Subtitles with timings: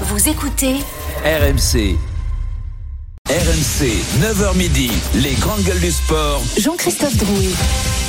[0.00, 0.74] Vous écoutez
[1.24, 1.96] RMC.
[3.28, 3.86] RMC,
[4.20, 6.42] 9h midi, les grandes gueules du sport.
[6.58, 7.54] Jean-Christophe Drouet.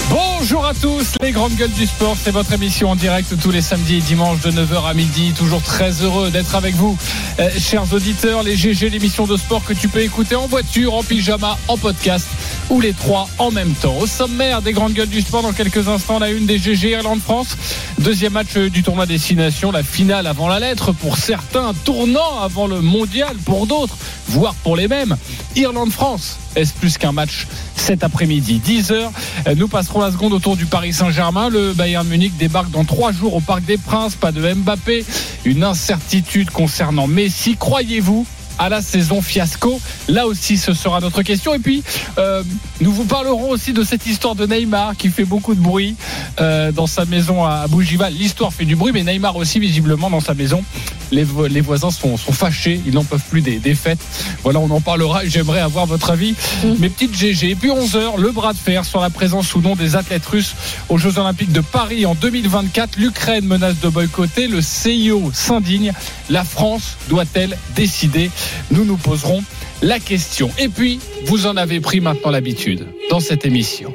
[0.09, 3.61] Bonjour à tous, les grandes gueules du sport, c'est votre émission en direct tous les
[3.61, 5.33] samedis et dimanches de 9h à midi.
[5.35, 6.95] Toujours très heureux d'être avec vous,
[7.39, 8.43] euh, chers auditeurs.
[8.43, 12.27] Les GG, l'émission de sport que tu peux écouter en voiture, en pyjama, en podcast
[12.69, 13.97] ou les trois en même temps.
[13.97, 17.57] Au sommaire des grandes gueules du sport, dans quelques instants, la une des GG Irlande-France.
[17.99, 22.81] Deuxième match du tournoi destination, la finale avant la lettre pour certains, tournant avant le
[22.81, 25.17] mondial pour d'autres, voire pour les mêmes.
[25.55, 30.93] Irlande-France, est-ce plus qu'un match cet après-midi 10h, nous passerons la seconde autour du Paris
[30.93, 31.49] Saint-Germain.
[31.49, 34.15] Le Bayern Munich débarque dans trois jours au Parc des Princes.
[34.15, 35.05] Pas de Mbappé.
[35.43, 37.57] Une incertitude concernant Messi.
[37.57, 38.25] Croyez-vous
[38.59, 41.53] à la saison fiasco Là aussi, ce sera notre question.
[41.53, 41.83] Et puis,
[42.17, 42.43] euh,
[42.81, 45.95] nous vous parlerons aussi de cette histoire de Neymar qui fait beaucoup de bruit
[46.39, 48.13] euh, dans sa maison à Bougival.
[48.13, 50.63] L'histoire fait du bruit, mais Neymar aussi visiblement dans sa maison.
[51.11, 53.99] Les, vo- les voisins sont, sont fâchés, ils n'en peuvent plus des, des fêtes.
[54.43, 56.35] Voilà, on en parlera et j'aimerais avoir votre avis.
[56.79, 57.51] Mes petites GG.
[57.51, 60.55] Et puis 11h, le bras de fer sur la présence ou non des athlètes russes
[60.89, 62.97] aux Jeux Olympiques de Paris en 2024.
[62.97, 65.93] L'Ukraine menace de boycotter, le CIO s'indigne.
[66.29, 68.29] La France doit-elle décider?
[68.71, 69.43] Nous nous poserons
[69.81, 70.49] la question.
[70.59, 73.93] Et puis, vous en avez pris maintenant l'habitude dans cette émission.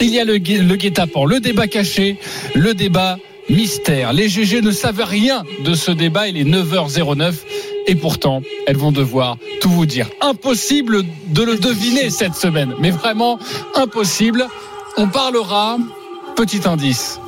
[0.00, 2.16] Il y a le, gu- le guet-apens, le débat caché,
[2.54, 3.18] le débat
[3.48, 4.12] mystère.
[4.12, 7.34] Les GG ne savent rien de ce débat, il est 9h09
[7.86, 10.08] et pourtant, elles vont devoir tout vous dire.
[10.20, 13.38] Impossible de le deviner cette semaine, mais vraiment
[13.74, 14.46] impossible.
[14.96, 15.78] On parlera,
[16.36, 17.20] petit indice,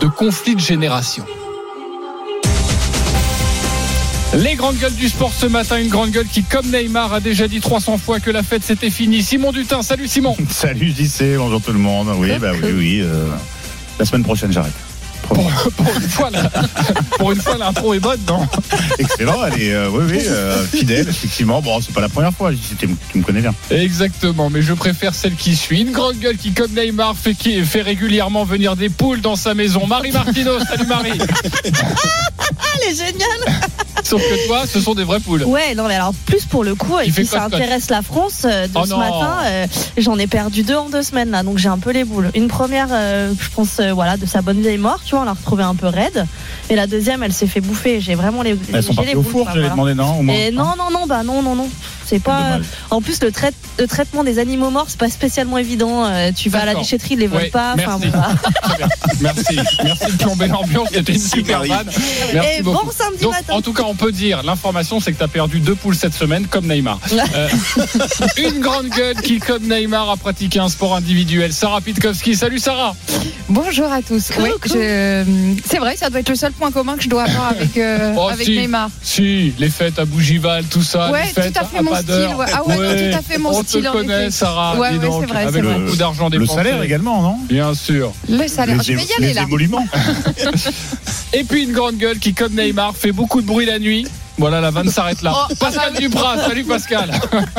[0.00, 1.24] de conflit de génération.
[4.34, 7.48] Les grandes gueules du sport ce matin, une grande gueule qui, comme Neymar, a déjà
[7.48, 9.22] dit 300 fois que la fête c'était fini.
[9.22, 10.36] Simon Dutin, salut Simon.
[10.50, 12.08] Salut JC, bonjour tout le monde.
[12.16, 13.00] Oui, bah oui, oui.
[13.02, 13.26] euh,
[13.98, 14.72] la semaine prochaine, j'arrête.
[15.28, 16.48] Pour, pour une fois, la-
[17.18, 18.46] pour une fois, l'intro est bonne, non?
[18.98, 21.60] Excellent, elle est, euh, oui, oui, euh, fidèle, effectivement.
[21.60, 23.54] Bon, c'est pas la première fois, tu, tu me connais bien.
[23.70, 25.82] Exactement, mais je préfère celle qui suit.
[25.82, 29.54] Une grande gueule qui, comme Neymar, fait, qui fait régulièrement venir des poules dans sa
[29.54, 29.86] maison.
[29.86, 31.18] Marie Martino, salut Marie.
[32.82, 33.60] Elle est géniale.
[34.02, 35.44] Sauf que toi, ce sont des vraies poules.
[35.44, 38.66] Ouais, non, mais alors plus pour le coup, et puis ça intéresse la France euh,
[38.66, 38.98] de Oh ce non.
[38.98, 39.38] matin.
[39.44, 39.66] euh,
[39.98, 42.30] J'en ai perdu deux en deux semaines là, donc j'ai un peu les boules.
[42.34, 45.24] Une première, euh, je pense, euh, voilà, de sa bonne vieille mort, tu vois, on
[45.24, 46.26] l'a retrouvée un peu raide.
[46.70, 48.00] Et la deuxième, elle s'est fait bouffer.
[48.00, 48.56] J'ai vraiment les.
[48.72, 49.70] Elles sont les au boules, four, j'avais voilà.
[49.74, 50.34] demandé non au moins.
[50.34, 51.68] Et non, non, non, bah non, non, non.
[52.10, 52.42] C'est pas.
[52.42, 52.64] Dommage.
[52.90, 56.04] En plus, le, trai- le traitement des animaux morts, c'est pas spécialement évident.
[56.06, 57.74] Euh, tu vas à la déchetterie, ils les volent Ouais, pas.
[57.78, 58.08] Enfin, merci.
[58.10, 58.28] bah.
[58.78, 58.88] Bien.
[59.20, 59.56] Merci.
[59.84, 60.88] Merci de plomber l'ambiance.
[60.92, 61.88] C'était une super vanne.
[62.34, 62.86] Merci Et beaucoup.
[62.86, 63.52] bon samedi Donc, matin.
[63.54, 66.14] en tout cas, on peut dire, l'information, c'est que tu as perdu deux poules cette
[66.14, 66.98] semaine, comme Neymar.
[67.34, 67.48] Euh,
[68.38, 71.52] une grande gueule qui, comme Neymar, a pratiqué un sport individuel.
[71.52, 72.34] Sarah Pitkowski.
[72.34, 72.94] Salut Sarah.
[73.48, 74.30] Bonjour à tous.
[74.40, 75.24] Oui, je-
[75.64, 78.14] c'est vrai, ça doit être le seul point commun que je dois avoir avec, euh,
[78.16, 78.58] Oh, avec si.
[78.58, 78.90] Neymar.
[79.02, 81.10] Si, les fêtes à Bougival, tout ça.
[81.12, 81.90] Ouais, les fêtes tout à fait à mon.
[82.02, 82.46] Style, ouais.
[82.52, 84.30] Ah ouais, non, tout à fait mon on style, te en connaît.
[84.30, 84.74] Sarah.
[84.78, 85.78] Ouais, ouais, donc, vrai, avec vrai.
[85.78, 86.54] beaucoup d'argent Le dépensé.
[86.54, 87.36] salaire également, non?
[87.48, 88.12] Bien sûr.
[88.28, 88.78] Le salaire.
[88.78, 89.42] Les, je vais y aller les là.
[89.42, 89.86] émoluments.
[91.32, 94.06] Et puis une grande gueule qui, comme Neymar, fait beaucoup de bruit la nuit.
[94.40, 95.34] Voilà, la vanne s'arrête là.
[95.36, 97.10] Oh, Pascal Duprat, salut Pascal.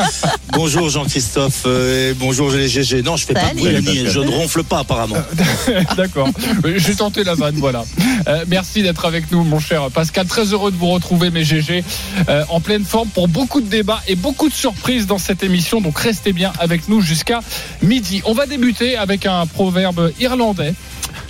[0.53, 3.03] Bonjour Jean-Christophe euh, et bonjour les GG.
[3.03, 5.17] Non, je fais pas de bruit je ne ronfle pas apparemment.
[5.95, 6.29] D'accord.
[6.75, 7.85] J'ai tenté la vanne, voilà.
[8.27, 10.25] Euh, merci d'être avec nous, mon cher Pascal.
[10.25, 11.83] Très heureux de vous retrouver, mes GG,
[12.27, 15.81] euh, en pleine forme pour beaucoup de débats et beaucoup de surprises dans cette émission.
[15.81, 17.41] Donc restez bien avec nous jusqu'à
[17.83, 18.23] midi.
[18.25, 20.73] On va débuter avec un proverbe irlandais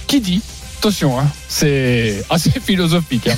[0.07, 0.41] qui dit.
[0.81, 3.27] Attention, hein, c'est assez philosophique.
[3.27, 3.35] hein.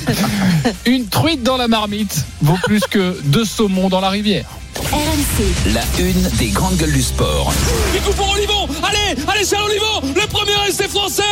[0.86, 4.46] Une truite dans la marmite vaut plus que deux saumons dans la rivière.
[4.76, 7.52] RMC, La une des grandes gueules du sport.
[7.94, 11.22] Il coupe pour Olivon Allez, allez, c'est Olivon Le premier essai français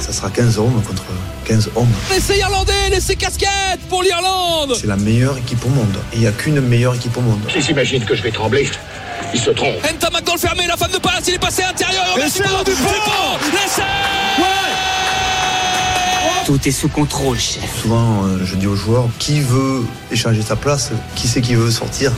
[0.00, 1.04] Ça sera 15 hommes contre
[1.44, 1.86] 15 hommes.
[2.10, 5.98] L'essai irlandais, l'essai casquette pour l'Irlande C'est la meilleure équipe au monde.
[6.14, 7.40] Et il n'y a qu'une meilleure équipe au monde.
[7.54, 8.70] Ils s'imaginent que je vais trembler.
[9.34, 9.82] Ils se trompent.
[9.96, 12.72] Ntamak dans le fermé, la femme de passe, il est passé intérieur Dupont,
[13.52, 13.82] L'essai
[16.46, 17.82] Tout est sous contrôle, chef.
[17.82, 19.82] Souvent, euh, je dis aux joueurs, qui veut
[20.12, 22.12] échanger sa place Qui c'est qui veut sortir?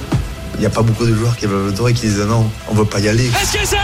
[0.55, 2.51] Il n'y a pas beaucoup de joueurs qui veulent le droit et qui disent non,
[2.69, 3.27] on ne veut pas y aller.
[3.27, 3.77] Est-ce que c'est?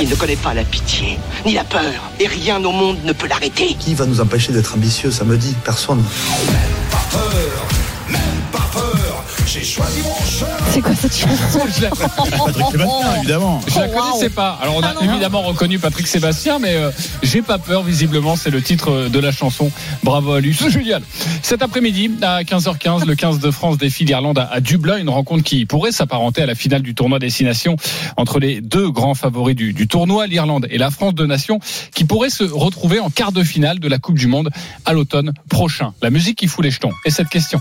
[0.00, 3.28] Il ne connaît pas la pitié, ni la peur, et rien au monde ne peut
[3.28, 3.76] l'arrêter.
[3.78, 6.02] Qui va nous empêcher d'être ambitieux samedi Personne.
[9.52, 10.50] J'ai choisi mon chemin.
[10.70, 13.60] C'est quoi cette chanson Je la, Patrick Sébastien, évidemment.
[13.68, 14.58] je la Oh, connaissais pas.
[14.62, 16.90] Alors on a Ah, évidemment reconnu Patrick Sébastien, mais euh,
[17.22, 17.82] j'ai pas peur.
[17.82, 19.70] Visiblement, c'est le titre de la chanson.
[20.04, 21.02] Bravo à lui, c'est génial.
[21.42, 25.66] Cet après-midi à 15h15, le 15 de France défie l'Irlande à, Dublin, une rencontre qui
[25.66, 27.76] pourrait s'apparenter à la finale du tournoi destination
[28.16, 31.60] entre les deux grands favoris du, du tournoi, l'Irlande et la France de nation,
[31.94, 34.48] qui pourraient se retrouver en quart de finale de la Coupe du Monde
[34.86, 35.92] à l'automne prochain.
[36.00, 36.92] La musique qui fout les jetons.
[37.04, 37.60] Et cette question?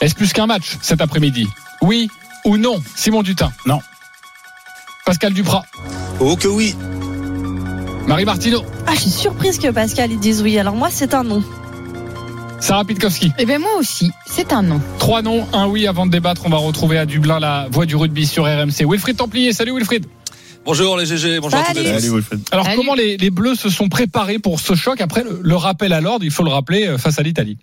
[0.00, 1.46] Est-ce plus qu'un match cet après-midi?
[1.82, 2.08] Oui
[2.44, 3.50] ou non Simon Dutin?
[3.66, 3.80] Non.
[5.04, 5.64] Pascal Duprat?
[6.20, 6.74] Oh que oui.
[8.06, 8.62] Marie Martineau?
[8.86, 10.58] Ah, je suis surprise que Pascal ils disent oui.
[10.58, 11.42] Alors moi, c'est un non.
[12.60, 13.32] Sarah Pitkowski?
[13.38, 14.80] Eh bien, moi aussi, c'est un non.
[14.98, 16.42] Trois noms, un oui avant de débattre.
[16.44, 18.84] On va retrouver à Dublin la voix du rugby sur RMC.
[18.88, 20.06] Wilfried Templier, salut Wilfried.
[20.64, 21.80] Bonjour les GG, bonjour à Salut.
[21.84, 21.88] tous.
[21.88, 22.40] Allez, Wilfred.
[22.50, 22.76] Alors Salut.
[22.76, 26.00] comment les, les Bleus se sont préparés pour ce choc après le, le rappel à
[26.00, 27.56] l'ordre, il faut le rappeler, euh, face à l'Italie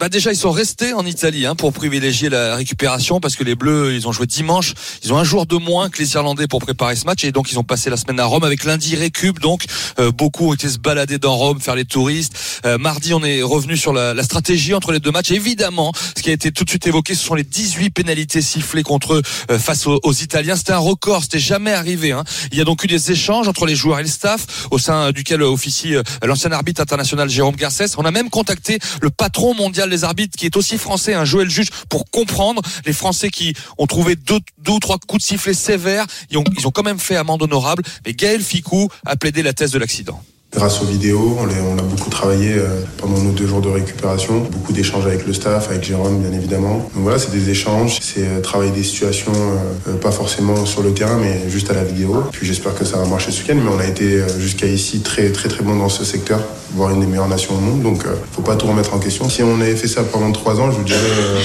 [0.00, 3.54] Bah déjà ils sont restés en Italie hein, pour privilégier la récupération parce que les
[3.54, 4.72] Bleus ils ont joué dimanche,
[5.04, 7.52] ils ont un jour de moins que les Irlandais pour préparer ce match et donc
[7.52, 9.66] ils ont passé la semaine à Rome avec lundi récup donc
[9.98, 12.32] euh, beaucoup ont été se balader dans Rome faire les touristes.
[12.64, 15.32] Euh, mardi on est revenu sur la, la stratégie entre les deux matchs.
[15.32, 18.82] Évidemment ce qui a été tout de suite évoqué ce sont les 18 pénalités sifflées
[18.82, 20.56] contre eux euh, face aux, aux Italiens.
[20.56, 22.12] C'était un record, c'était jamais arrivé.
[22.12, 22.24] Hein.
[22.52, 25.12] Il y a donc eu des échanges entre les joueurs et le staff au sein
[25.12, 27.98] duquel officie euh, l'ancien arbitre international Jérôme Garcès.
[27.98, 31.50] On a même contacté le patron mondial des arbitres qui est aussi français, un Joël
[31.50, 35.54] Juge, pour comprendre les Français qui ont trouvé deux, deux ou trois coups de sifflet
[35.54, 36.06] sévères.
[36.30, 37.82] Ils ont, ils ont quand même fait amende honorable.
[38.06, 40.22] Mais Gaël Ficou a plaidé la thèse de l'accident.
[40.52, 44.72] Grâce aux vidéos, on, a beaucoup travaillé euh, pendant nos deux jours de récupération, beaucoup
[44.72, 46.90] d'échanges avec le staff, avec Jérôme bien évidemment.
[46.92, 50.92] Donc voilà, c'est des échanges, c'est euh, travailler des situations, euh, pas forcément sur le
[50.92, 52.24] terrain, mais juste à la vidéo.
[52.32, 55.30] Puis j'espère que ça va marcher ce week-end, mais on a été jusqu'à ici très
[55.30, 56.40] très très bon dans ce secteur,
[56.74, 59.28] voire une des meilleures nations au monde, donc faut pas tout remettre en question.
[59.28, 60.98] Si on avait fait ça pendant trois ans, je vous dirais,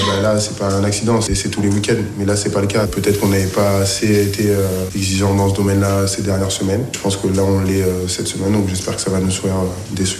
[0.08, 2.68] bah là c'est pas un accident, c'est tous les week-ends, mais là c'est pas le
[2.68, 2.88] cas.
[2.88, 4.50] Peut-être qu'on n'avait pas assez été
[4.96, 6.86] exigeant dans ce domaine-là ces dernières semaines.
[6.92, 9.68] Je pense que là on l'est cette semaine, donc j'espère ça va nous sourire euh,
[9.92, 10.16] dès ce.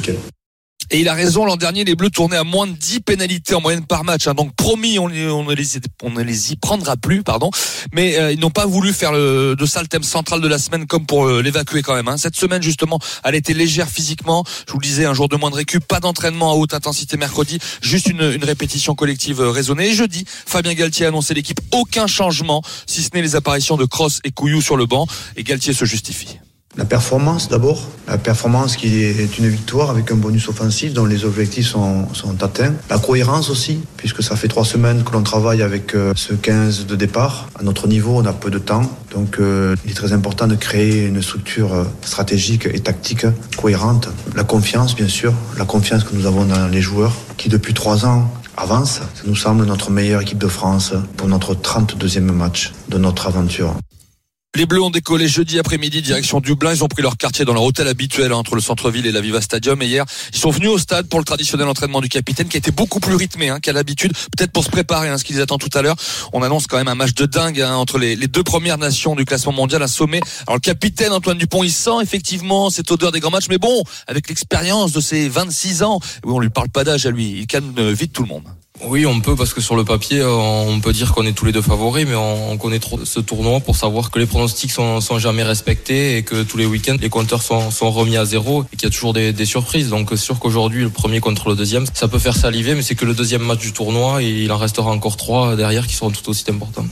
[0.92, 3.62] Et il a raison, l'an dernier, les Bleus tournaient à moins de 10 pénalités en
[3.62, 4.28] moyenne par match.
[4.28, 4.36] hein.
[4.36, 7.50] Donc promis, on, ne les, y prendra plus, pardon.
[7.94, 10.86] Mais euh, ils n'ont pas voulu faire de ça le thème central de la semaine
[10.86, 12.08] comme pour euh, l'évacuer quand même.
[12.08, 12.18] hein.
[12.18, 14.44] Cette semaine, justement, elle était légère physiquement.
[14.68, 17.18] Je vous le disais, un jour de moins de récup, pas d'entraînement à haute intensité
[17.18, 19.88] mercredi, juste une, répétition collective raisonnée.
[19.90, 23.86] Et jeudi, Fabien Galtier a annoncé l'équipe, aucun changement, si ce n'est les apparitions de
[23.86, 25.08] Cross et Couillou sur le banc.
[25.36, 26.38] Et Galtier se justifie.
[26.78, 31.24] La performance d'abord, la performance qui est une victoire avec un bonus offensif dont les
[31.24, 32.74] objectifs sont, sont atteints.
[32.90, 36.86] La cohérence aussi, puisque ça fait trois semaines que l'on travaille avec euh, ce 15
[36.86, 37.48] de départ.
[37.58, 38.82] À notre niveau, on a peu de temps,
[39.14, 43.26] donc euh, il est très important de créer une structure euh, stratégique et tactique
[43.56, 44.10] cohérente.
[44.36, 48.06] La confiance, bien sûr, la confiance que nous avons dans les joueurs, qui depuis trois
[48.06, 49.00] ans avancent.
[49.14, 53.76] Ça nous semble notre meilleure équipe de France pour notre 32e match de notre aventure.
[54.56, 56.72] Les Bleus ont décollé jeudi après-midi direction Dublin.
[56.74, 59.20] Ils ont pris leur quartier dans leur hôtel habituel hein, entre le centre-ville et la
[59.20, 59.82] Viva Stadium.
[59.82, 62.60] Et hier, ils sont venus au stade pour le traditionnel entraînement du capitaine qui a
[62.60, 64.14] été beaucoup plus rythmé hein, qu'à l'habitude.
[64.14, 65.98] Peut-être pour se préparer à ce qui les attend tout à l'heure.
[66.32, 69.26] On annonce quand même un match de dingue hein, entre les, deux premières nations du
[69.26, 70.22] classement mondial à sommet.
[70.48, 73.50] Alors le capitaine Antoine Dupont, il sent effectivement cette odeur des grands matchs.
[73.50, 77.12] Mais bon, avec l'expérience de ses 26 ans, oui, on lui parle pas d'âge à
[77.12, 77.40] lui.
[77.40, 78.46] Il calme euh, vite tout le monde.
[78.84, 81.46] Oui, on peut parce que sur le papier, euh, on peut dire qu'on est tous
[81.46, 84.72] les deux favoris, mais on, on connaît trop ce tournoi pour savoir que les pronostics
[84.72, 88.66] sont, sont jamais respectés et que tous les week-ends les compteurs sont, remis à zéro
[88.74, 89.90] et qu'il y a toujours des, surprises.
[89.90, 93.06] Donc sûr qu'aujourd'hui le premier contre le deuxième, ça peut faire saliver, mais c'est que
[93.06, 96.44] le deuxième match du tournoi il en restera encore trois derrière qui seront tout aussi
[96.50, 96.86] importants.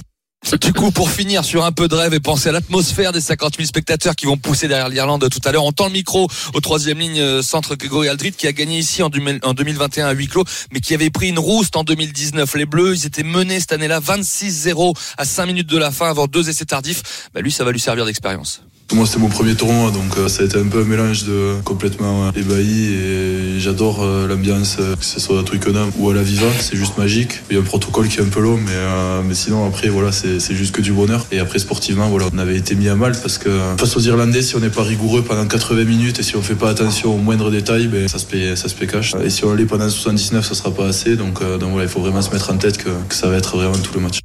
[0.51, 3.55] Du coup, pour finir sur un peu de rêve et penser à l'atmosphère des 50
[3.55, 6.59] 000 spectateurs qui vont pousser derrière l'Irlande tout à l'heure, on tend le micro au
[6.59, 10.11] troisième ligne euh, centre Grégory Aldrit qui a gagné ici en 2000 en 2021 à
[10.11, 12.55] huis clos, mais qui avait pris une rouste en 2019.
[12.55, 16.27] Les Bleus, ils étaient menés cette année-là 26-0 à 5 minutes de la fin avant
[16.27, 17.29] deux essais tardifs.
[17.33, 18.63] Bah, lui, ça va lui servir d'expérience.
[18.91, 21.55] Moi, c'était mon premier tournoi, donc euh, ça a été un peu un mélange de
[21.63, 26.13] complètement euh, ébahi et j'adore euh, l'ambiance, euh, que ce soit à Twickenham ou à
[26.13, 27.41] la Viva, c'est juste magique.
[27.49, 29.89] Il y a un protocole qui est un peu long, mais, euh, mais sinon après,
[29.89, 31.25] voilà, c'est juste que du bonheur.
[31.31, 33.49] Et après, sportivement, voilà, on avait été mis à mal parce que
[33.79, 36.53] face aux Irlandais, si on n'est pas rigoureux pendant 80 minutes et si on fait
[36.53, 39.15] pas attention aux moindres détails, ben, ça se paye, ça se paye cash.
[39.23, 41.15] Et si on l'est pendant 79, ça sera pas assez.
[41.15, 43.37] Donc, euh, donc voilà, il faut vraiment se mettre en tête que, que ça va
[43.37, 44.19] être vraiment tout le match.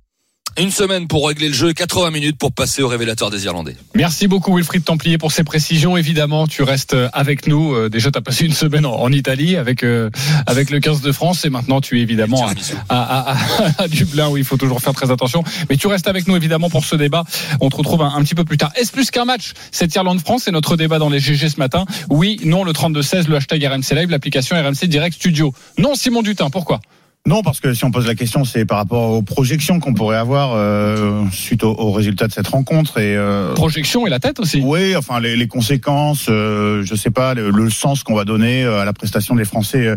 [0.59, 3.77] Une semaine pour régler le jeu, 80 minutes pour passer au révélateur des Irlandais.
[3.95, 5.97] Merci beaucoup Wilfried Templier pour ces précisions.
[5.97, 7.75] Évidemment, tu restes avec nous.
[7.75, 10.11] Euh, Déjà, tu as passé une semaine en, en Italie avec euh,
[10.47, 12.53] avec le 15 de France et maintenant tu es évidemment à,
[12.89, 15.45] à, à, à Dublin où il faut toujours faire très attention.
[15.71, 17.23] Mais tu restes avec nous évidemment pour ce débat.
[17.61, 18.73] On te retrouve un, un petit peu plus tard.
[18.75, 19.53] Est-ce plus qu'un match?
[19.71, 21.85] Cette Irlande-France C'est notre débat dans les GG ce matin.
[22.11, 25.55] Oui, non, le 32-16, le hashtag RMC Live, l'application RMC Direct Studio.
[25.79, 26.81] Non, Simon Dutin, pourquoi?
[27.29, 30.17] Non, parce que si on pose la question, c'est par rapport aux projections qu'on pourrait
[30.17, 34.41] avoir euh, suite aux, aux résultats de cette rencontre et euh, Projection et la tête
[34.41, 34.63] aussi.
[34.65, 38.65] Oui, enfin les, les conséquences, euh, je sais pas, le, le sens qu'on va donner
[38.65, 39.97] euh, à la prestation des Français euh,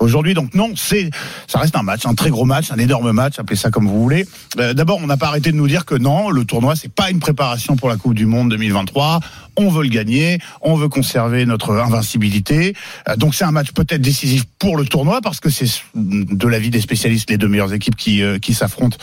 [0.00, 0.34] aujourd'hui.
[0.34, 1.10] Donc non, c'est
[1.46, 4.02] ça reste un match, un très gros match, un énorme match, appelez ça comme vous
[4.02, 4.26] voulez.
[4.56, 7.20] D'abord, on n'a pas arrêté de nous dire que non, le tournoi c'est pas une
[7.20, 9.20] préparation pour la Coupe du Monde 2023.
[9.56, 12.74] On veut le gagner, on veut conserver notre invincibilité.
[13.18, 16.80] Donc c'est un match peut-être décisif pour le tournoi parce que c'est de l'avis des
[16.80, 18.96] spécialistes les deux meilleures équipes qui euh, qui s'affrontent,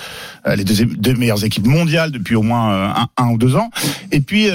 [0.47, 3.69] euh, les deux, meilleures équipes mondiales depuis au moins euh, un, ou deux ans.
[4.11, 4.47] Et puis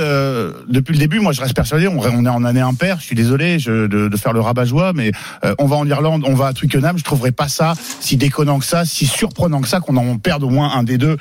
[0.68, 2.98] depuis le début, moi je reste persuadé, on, est en année impair.
[3.00, 5.12] Je suis désolé de, faire le rabat-joie, mais
[5.58, 6.98] on va en Irlande, on va à Twickenham.
[6.98, 10.42] Je trouverais pas ça si déconnant que ça, si surprenant que ça qu'on en perde
[10.42, 11.16] au moins un des deux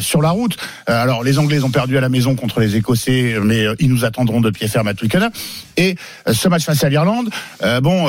[0.00, 0.56] sur la route.
[0.86, 4.40] Alors les Anglais ont perdu à la maison contre les Écossais, mais ils nous attendront
[4.40, 5.30] de pied ferme à Twickenham.
[5.76, 5.96] Et
[6.30, 7.30] ce match face à l'Irlande,
[7.82, 8.08] bon,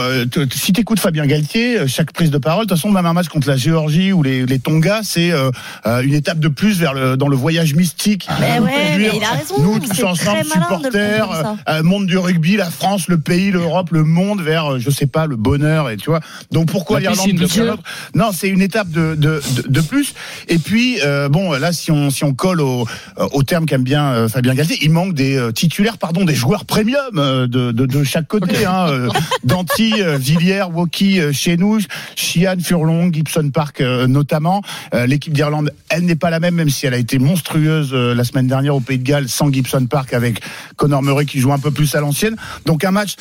[0.54, 3.48] si t'écoutes Fabien Galtier, chaque prise de parole, de toute façon même un match contre
[3.48, 5.52] la Géorgie ou les, les Tonga, c'est euh,
[5.86, 8.28] euh, une étape de plus vers le dans le voyage mystique.
[8.40, 12.56] Mais ouais, mais il a raison, Nous tous ensemble, supporters, comme euh, monde du rugby,
[12.58, 15.98] la France, le pays, l'Europe, le monde vers, euh, je sais pas, le bonheur et
[15.98, 16.20] tu vois.
[16.52, 17.62] Donc pourquoi La l'Irlande plus
[18.16, 20.14] Non, c'est une étape de, de, de, de plus.
[20.48, 22.88] Et puis euh, bon, là si on si on colle au,
[23.18, 26.36] euh, au terme qu'aime bien euh, Fabien Galtier, il manque des euh, titulaires, pardon, des
[26.36, 28.66] joueurs premium euh, de, de, de chaque côté.
[28.66, 29.10] Hein, euh,
[29.44, 31.80] Danty, euh, Villiers, Woki euh, chez nous,
[33.12, 34.62] Gibson Park euh, notamment.
[34.94, 38.14] Euh, L'équipe d'Irlande, elle n'est pas la même, même si elle a été monstrueuse euh,
[38.14, 40.42] la semaine dernière au Pays de Galles sans Gibson Park avec
[40.76, 42.36] Conor Murray qui joue un peu plus à l'ancienne.
[42.66, 43.16] Donc un match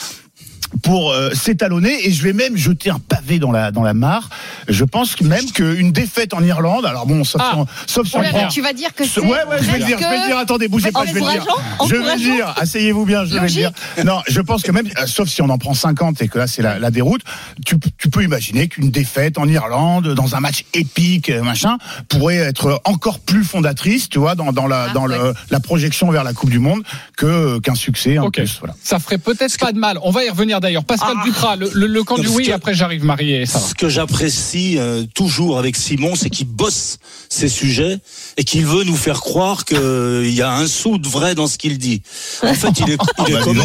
[0.82, 4.28] pour euh, s'étalonner et je vais même jeter un pavé dans la dans la mare.
[4.68, 8.18] Je pense même qu'une défaite en Irlande, alors bon, sauf si on, sauf si Oh
[8.18, 10.04] on là prend- tu vas dire que c'est Ouais, ouais, je vais le dire, je
[10.04, 10.38] vais le dire.
[10.38, 11.46] Attendez, bougez pas, je vais le dire.
[11.88, 12.54] Je vais le dire.
[12.56, 13.70] Asseyez-vous bien, je vais le dire.
[14.04, 16.46] Non, je pense que même, euh, sauf si on en prend 50 et que là
[16.46, 17.22] c'est la, la déroute,
[17.66, 22.36] tu, tu peux imaginer qu'une défaite en Irlande dans un match épique, euh, machin, pourrait
[22.36, 26.32] être encore plus fondatrice, tu vois, dans, dans la dans le, la projection vers la
[26.32, 26.82] Coupe du Monde
[27.16, 28.34] que qu'un succès en Ok.
[28.34, 28.56] plus.
[28.60, 28.74] Voilà.
[28.82, 29.98] Ça ferait peut-être pas de mal.
[30.02, 30.84] On va y revenir d'ailleurs.
[30.84, 31.24] Pascal Ah.
[31.24, 33.04] Duprat, le, le, le camp du oui, que- après j'arrive
[33.46, 33.64] ça va.
[33.68, 36.98] Ce que j'apprécie euh, toujours avec Simon, c'est qu'il bosse
[37.28, 37.98] ces sujets
[38.36, 41.58] et qu'il veut nous faire croire qu'il y a un sou de vrai dans ce
[41.58, 42.02] qu'il dit.
[42.42, 42.98] En fait, il est,
[43.28, 43.62] il est bah, comme,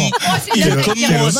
[0.54, 0.62] il
[1.04, 1.30] est moi.
[1.30, 1.38] Si-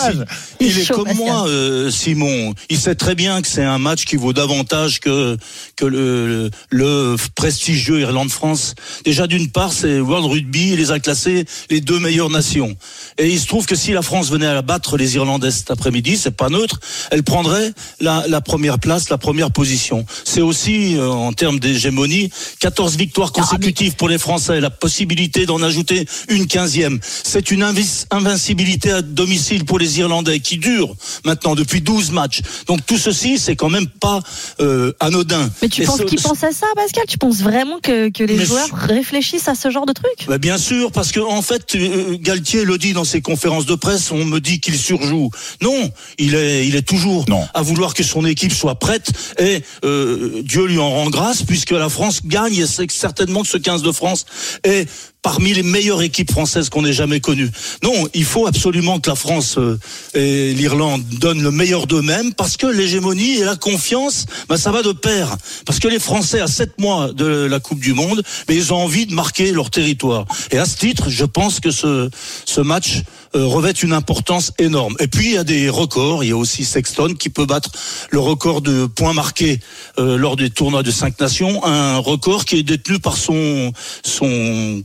[0.61, 2.55] Il est comme moi, euh, Simon.
[2.71, 5.37] Il sait très bien que c'est un match qui vaut davantage que
[5.77, 8.75] que le, le prestigieux Irlande-France.
[9.05, 12.75] Déjà d'une part, c'est World Rugby, il les a classés les deux meilleures nations.
[13.19, 16.17] Et il se trouve que si la France venait à battre les Irlandais cet après-midi,
[16.17, 20.05] c'est pas neutre, elle prendrait la, la première place, la première position.
[20.25, 25.63] C'est aussi euh, en termes d'hégémonie, 14 victoires consécutives pour les Français, la possibilité d'en
[25.63, 26.99] ajouter une quinzième.
[27.03, 27.63] C'est une
[28.11, 32.41] invincibilité à domicile pour les Irlandais qui dure maintenant depuis 12 matchs.
[32.67, 34.21] Donc tout ceci, c'est quand même pas
[34.61, 35.51] euh, anodin.
[35.63, 37.05] Mais tu Et penses ce- qu'ils pensent à ça, Pascal?
[37.09, 40.27] Tu penses vraiment que, que les Mais joueurs réfléchissent à ce genre de truc?
[40.29, 43.75] Bah, bien sûr, parce que en fait, euh, Galtier le dit dans ses conférences de
[43.75, 45.31] presse, on me dit qu'il surjoue.
[45.63, 47.25] Non, il est, il est toujours
[47.55, 51.73] à vouloir que son équipe soit prête et euh, Dieu lui en rend grâce puisque
[51.73, 54.27] la France gagne et c'est certainement que ce 15 de France
[54.63, 54.89] est
[55.25, 57.51] parmi les meilleures équipes françaises qu'on ait jamais connues.
[57.83, 59.81] Non, il faut absolument que la France euh,
[60.13, 64.83] et l'Irlande donnent le meilleur d'eux-mêmes parce que l'hégémonie et la confiance, bah, ça va
[64.83, 65.35] de pair.
[65.65, 68.77] Parce que les Français, à sept mois de la Coupe du Monde, mais ils ont
[68.77, 70.27] envie de marquer leur territoire.
[70.51, 72.11] Et à ce titre, je pense que ce,
[72.45, 73.03] ce match
[73.35, 74.95] euh, revêt une importance énorme.
[75.01, 76.23] Et puis, il y a des records.
[76.23, 77.71] Il y a aussi Sexton qui peut battre
[78.11, 79.59] le record de points marqués
[79.99, 81.65] euh, lors des tournois de cinq nations.
[81.65, 83.73] Un record qui est détenu par son,
[84.05, 84.83] son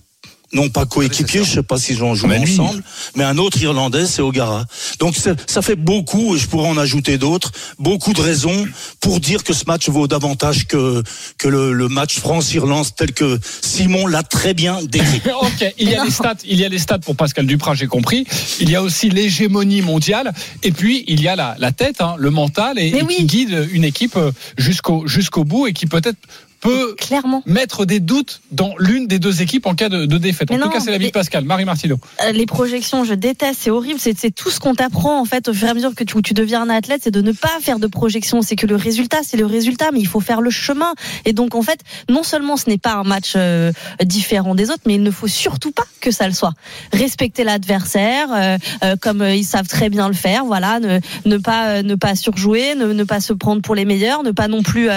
[0.53, 2.51] non pas coéquipier, je sais pas s'ils ont joué Manu.
[2.51, 2.83] ensemble,
[3.15, 4.65] mais un autre Irlandais, c'est O'Gara.
[4.99, 8.65] Donc ça ça fait beaucoup, et je pourrais en ajouter d'autres, beaucoup de raisons
[8.99, 11.03] pour dire que ce match vaut davantage que
[11.37, 15.21] que le, le match France-Irlande tel que Simon l'a très bien décrit.
[15.41, 17.87] ok, il y a des stats, il y a des stats pour Pascal Duprat, j'ai
[17.87, 18.25] compris.
[18.59, 22.15] Il y a aussi l'hégémonie mondiale, et puis il y a la, la tête, hein,
[22.17, 26.17] le mental, et, et qui guide une équipe euh, jusqu'au jusqu'au bout et qui peut-être
[26.59, 30.51] peut clairement mettre des doutes dans l'une des deux équipes en cas de, de défaite.
[30.51, 31.45] En tout cas, c'est l'avis de Pascal.
[31.45, 31.99] Marie Martineau.
[32.33, 35.67] Les projections, je déteste, c'est horrible, c'est tout ce qu'on t'apprend en fait au fur
[35.67, 37.87] et à mesure que tu, tu deviens un athlète, c'est de ne pas faire de
[37.87, 40.93] projections, c'est que le résultat, c'est le résultat, mais il faut faire le chemin.
[41.25, 43.71] Et donc en fait, non seulement ce n'est pas un match euh,
[44.03, 46.53] différent des autres, mais il ne faut surtout pas que ça le soit.
[46.93, 51.81] Respecter l'adversaire, euh, euh, comme ils savent très bien le faire, voilà, ne, ne pas
[51.83, 54.89] ne pas surjouer, ne, ne pas se prendre pour les meilleurs, ne pas non plus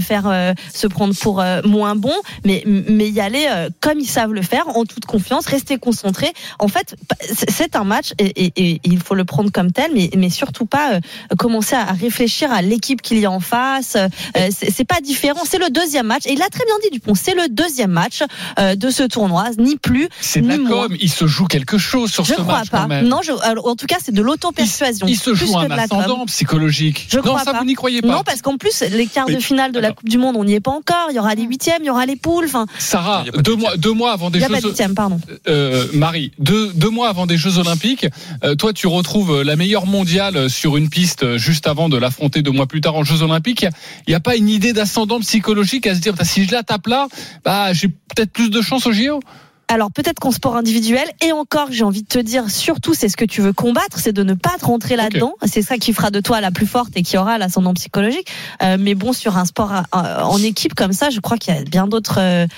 [0.00, 2.12] faire se prendre prendre pour euh, moins bon,
[2.44, 6.32] mais mais y aller euh, comme ils savent le faire, en toute confiance, rester concentré.
[6.58, 6.94] En fait,
[7.48, 10.66] c'est un match et, et, et, il faut le prendre comme tel, mais mais surtout
[10.66, 11.00] pas euh,
[11.38, 13.96] commencer à réfléchir à l'équipe qu'il y a en face.
[14.50, 15.40] C'est pas différent.
[15.44, 17.14] C'est le deuxième match et il a très bien dit Dupont.
[17.14, 18.22] C'est le deuxième match
[18.58, 20.88] de ce tournoi, ni plus C'est ni de la moins.
[20.88, 20.96] com.
[21.00, 22.82] Il se joue quelque chose sur Je ce crois match pas.
[22.82, 23.06] quand même.
[23.06, 25.06] Non, je, alors, en tout cas, c'est de l'auto-persuasion.
[25.06, 27.06] Il se joue un la ascendant psychologique.
[27.10, 27.58] Je non, crois ça pas.
[27.58, 28.08] vous n'y croyez pas.
[28.08, 30.54] Non, parce qu'en plus, les quarts de finale de la Coupe du Monde, on n'y
[30.54, 30.99] est pas encore.
[31.10, 32.44] Il y aura les huitièmes, il y aura les poules.
[32.44, 34.94] Enfin, Sarah, deux mois, deux mois avant des il n'y a Jeux pas de huitième,
[34.94, 35.20] pardon.
[35.48, 38.06] euh, Marie, deux, deux mois avant des Jeux Olympiques,
[38.44, 42.42] euh, toi tu retrouves la meilleure mondiale sur une piste euh, juste avant de l'affronter
[42.42, 43.66] deux mois plus tard en Jeux Olympiques.
[44.06, 46.86] Il n'y a, pas une idée d'ascendant psychologique à se dire, si je la tape
[46.86, 47.08] là,
[47.44, 49.20] bah, j'ai peut-être plus de chance au JO
[49.70, 53.16] Alors peut-être qu'en sport individuel, et encore, j'ai envie de te dire, surtout, c'est ce
[53.16, 55.34] que tu veux combattre, c'est de ne pas te rentrer là-dedans.
[55.46, 58.26] C'est ça qui fera de toi la plus forte et qui aura l'ascendant psychologique.
[58.64, 61.56] Euh, mais bon, sur un sport euh, en équipe comme ça, je crois qu'il y
[61.56, 62.48] a bien d'autres euh,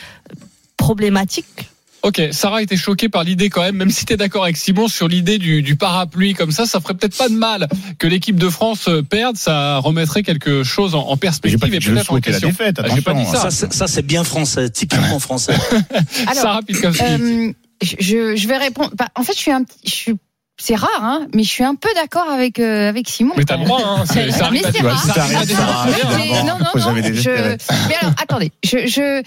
[0.78, 1.68] problématiques.
[2.02, 4.88] Ok, Sarah était choquée par l'idée quand même, même si tu es d'accord avec Simon
[4.88, 7.68] sur l'idée du, du parapluie comme ça, ça ferait peut-être pas de mal
[7.98, 11.68] que l'équipe de France euh, perde, ça remettrait quelque chose en, en perspective J'ai pas
[11.68, 12.48] dit et peut-être en souhaitais la question.
[12.48, 13.38] défaite, Ah, J'ai pas dit ça.
[13.42, 15.54] Ça, c'est- ça, c'est bien français, typiquement français.
[16.26, 17.04] Alors, Sarah Pitkowski.
[17.04, 18.90] Euh, je, je vais répondre.
[18.94, 19.78] bah, en fait, je suis un petit.
[19.84, 20.14] Je suis
[20.60, 23.32] c'est rare, hein, mais je suis un peu d'accord avec euh, avec Simon.
[23.36, 25.86] Mais t'as le droit, hein, c'est- ça mais c'est rare.
[26.44, 26.94] non, non, non.
[27.14, 27.56] je-.
[27.88, 28.52] Mais alors, attendez.
[28.62, 29.22] Je, je,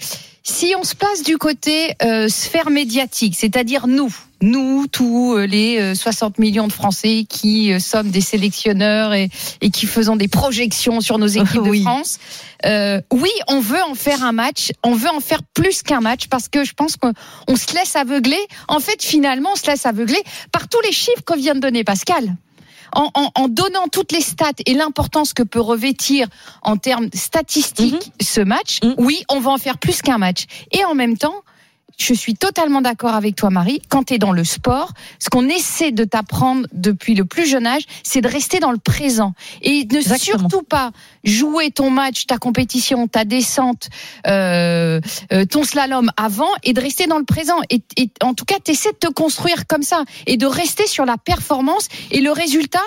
[0.48, 5.80] si on se place du côté euh, sphère médiatique, c'est-à-dire nous, nous, tous euh, les
[5.80, 9.28] euh, 60 millions de Français qui euh, sommes des sélectionneurs et,
[9.60, 11.80] et qui faisons des projections sur nos équipes Oui.
[11.80, 12.18] de France,
[12.64, 16.28] euh, oui, on veut en faire un match, on veut en faire plus qu'un match
[16.28, 17.12] parce que je pense qu'on
[17.48, 18.38] on se laisse aveugler.
[18.68, 20.22] En fait, finalement, on se laisse aveugler
[20.52, 22.36] par tous les chiffres qu'on vient de donner, Pascal
[22.96, 26.26] en, en- en donnant toutes les stats et l'importance que peut revêtir
[26.62, 28.94] en termes statistiques ce match, Mhm.
[28.98, 30.44] oui, on va en faire plus qu'un match.
[30.72, 31.42] Et en même temps,
[31.96, 33.80] je suis totalement d'accord avec toi, Marie.
[33.88, 37.66] Quand tu es dans le sport, ce qu'on essaie de t'apprendre depuis le plus jeune
[37.66, 40.48] âge, c'est de rester dans le présent et ne Exactement.
[40.48, 40.90] surtout pas
[41.24, 43.88] jouer ton match, ta compétition, ta descente,
[44.26, 45.00] euh,
[45.32, 47.60] euh, ton slalom avant et de rester dans le présent.
[47.70, 50.86] Et, et en tout cas, tu essaies de te construire comme ça et de rester
[50.86, 52.78] sur la performance et le résultat.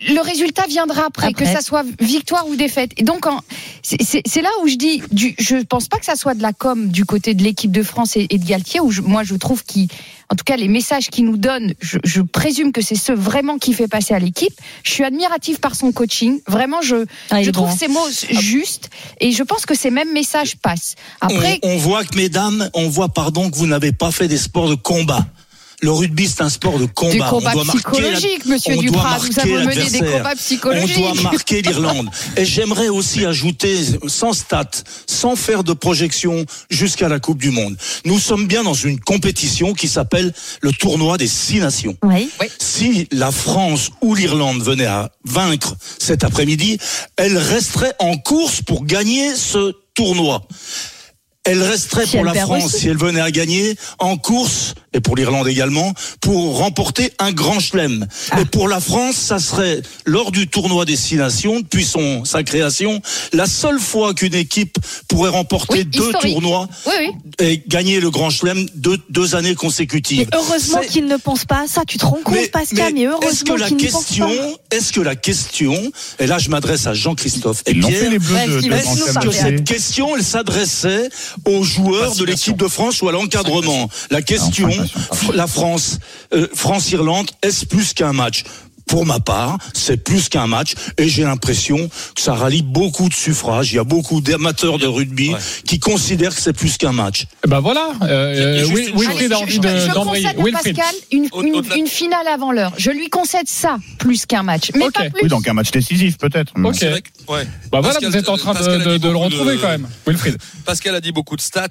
[0.00, 1.44] Le résultat viendra après, Après.
[1.44, 2.92] que ça soit victoire ou défaite.
[2.98, 3.40] Et donc, en-
[3.82, 6.42] c'est- c'est c'est là où je dis, du, je pense pas que ça soit de
[6.42, 9.24] la com du côté de l'équipe de France et, et de Galtier, où je- moi
[9.24, 9.88] je trouve qu'il,
[10.30, 13.58] en tout cas les messages qu'il nous donne, je, je présume que c'est ceux vraiment
[13.58, 14.54] qui fait passer à l'équipe.
[14.84, 16.40] Je suis admirative par son coaching.
[16.46, 18.90] Vraiment, je, Ah, je trouve ces mots justes
[19.20, 20.94] et je pense que ces mêmes messages passent.
[21.20, 24.38] Après, on, on voit que, mesdames, on voit, pardon, que vous n'avez pas fait des
[24.38, 25.26] sports de combat.
[25.80, 27.12] Le rugby, c'est un sport de combat.
[27.12, 29.14] des On combats doit la- monsieur on doit Duprat.
[29.14, 30.12] Avons mené des l'adversaire.
[30.18, 30.96] combats psychologiques.
[30.98, 32.08] On doit marquer l'Irlande.
[32.36, 33.76] Et j'aimerais aussi ajouter,
[34.08, 37.76] sans stats, sans faire de projection, jusqu'à la Coupe du Monde.
[38.04, 41.96] Nous sommes bien dans une compétition qui s'appelle le tournoi des six nations.
[42.02, 42.28] Oui.
[42.58, 46.78] Si la France ou l'Irlande venaient à vaincre cet après-midi,
[47.16, 50.46] elle resterait en course pour gagner ce tournoi.
[51.50, 52.78] Elle resterait Si pour elle la France, aussi.
[52.80, 57.60] si elle venait à gagner, en course, et pour l'Irlande également, pour remporter un grand
[57.60, 58.06] chelem.
[58.30, 58.40] Ah.
[58.40, 62.42] Et pour la France, ça serait, lors du tournoi des six nations, depuis son, sa
[62.42, 63.00] création,
[63.32, 66.32] la seule fois qu'une équipe pourrait remporter Oui, deux historique.
[66.34, 67.12] tournois Oui, oui.
[67.46, 70.26] et gagner le grand chelem deux, deux années consécutives.
[70.30, 71.82] Mais heureusement qu'il ne pense pas à ça.
[71.86, 74.30] Tu te rends compte, Pascal, mais, est-ce heureusement que la qu'il ne pense question,
[74.70, 78.34] est-ce que la question, et là je m'adresse à Jean-Christophe et Pierre, fait les bleus
[78.34, 79.28] Ouais, de, ce qui de va Grand nous Chelem parler.
[79.30, 81.08] que cette question, elle s'adressait
[81.46, 83.88] aux joueurs de l'équipe de France ou à l'encadrement.
[84.10, 84.68] La question,
[85.34, 85.98] la France,
[86.32, 88.44] euh, France-Irlande, est-ce plus qu'un match?
[88.88, 93.14] Pour ma part, c'est plus qu'un match et j'ai l'impression que ça rallie beaucoup de
[93.14, 93.72] suffrages.
[93.72, 95.38] Il y a beaucoup d'amateurs de rugby Ouais.
[95.66, 97.26] qui considèrent que c'est plus qu'un match.
[97.44, 100.50] Eh Ben voilà, euh, Il y a euh, a envie de-.
[100.52, 101.28] Pascal une,
[101.76, 102.72] une- finale avant l'heure.
[102.78, 104.70] Je lui concède ça plus qu'un match.
[104.74, 104.92] Mais Ok.
[104.94, 105.22] pas plus.
[105.24, 106.52] Oui, donc un match décisif peut-être.
[106.56, 106.76] Ok.
[106.82, 107.44] Vrai que- ouais.
[107.70, 109.68] Bah voilà, Pascal- vous êtes en train Pascal a de- le beaucoup retrouver de- quand
[109.68, 109.88] même.
[110.06, 110.38] Wilfried.
[110.64, 111.68] Pascal a dit beaucoup de stats,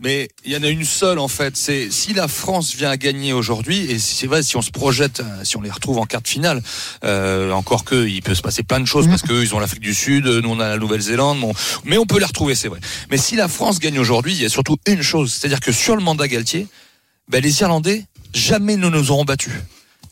[0.00, 1.56] mais il y en a une seule en fait.
[1.56, 5.20] C'est si la France vient à gagner aujourd'hui, et c'est vrai, si on se projette,
[5.20, 6.57] euh, si on les retrouve en quart de finale,
[7.04, 9.80] euh, encore que il peut se passer plein de choses parce qu'eux ils ont l'Afrique
[9.80, 11.52] du Sud, nous on a la Nouvelle-Zélande, bon,
[11.84, 12.80] mais on peut les retrouver, c'est vrai.
[13.10, 15.96] Mais si la France gagne aujourd'hui, il y a surtout une chose, c'est-à-dire que sur
[15.96, 16.66] le mandat Galtier,
[17.28, 19.52] ben, les Irlandais jamais ne nous auront battus.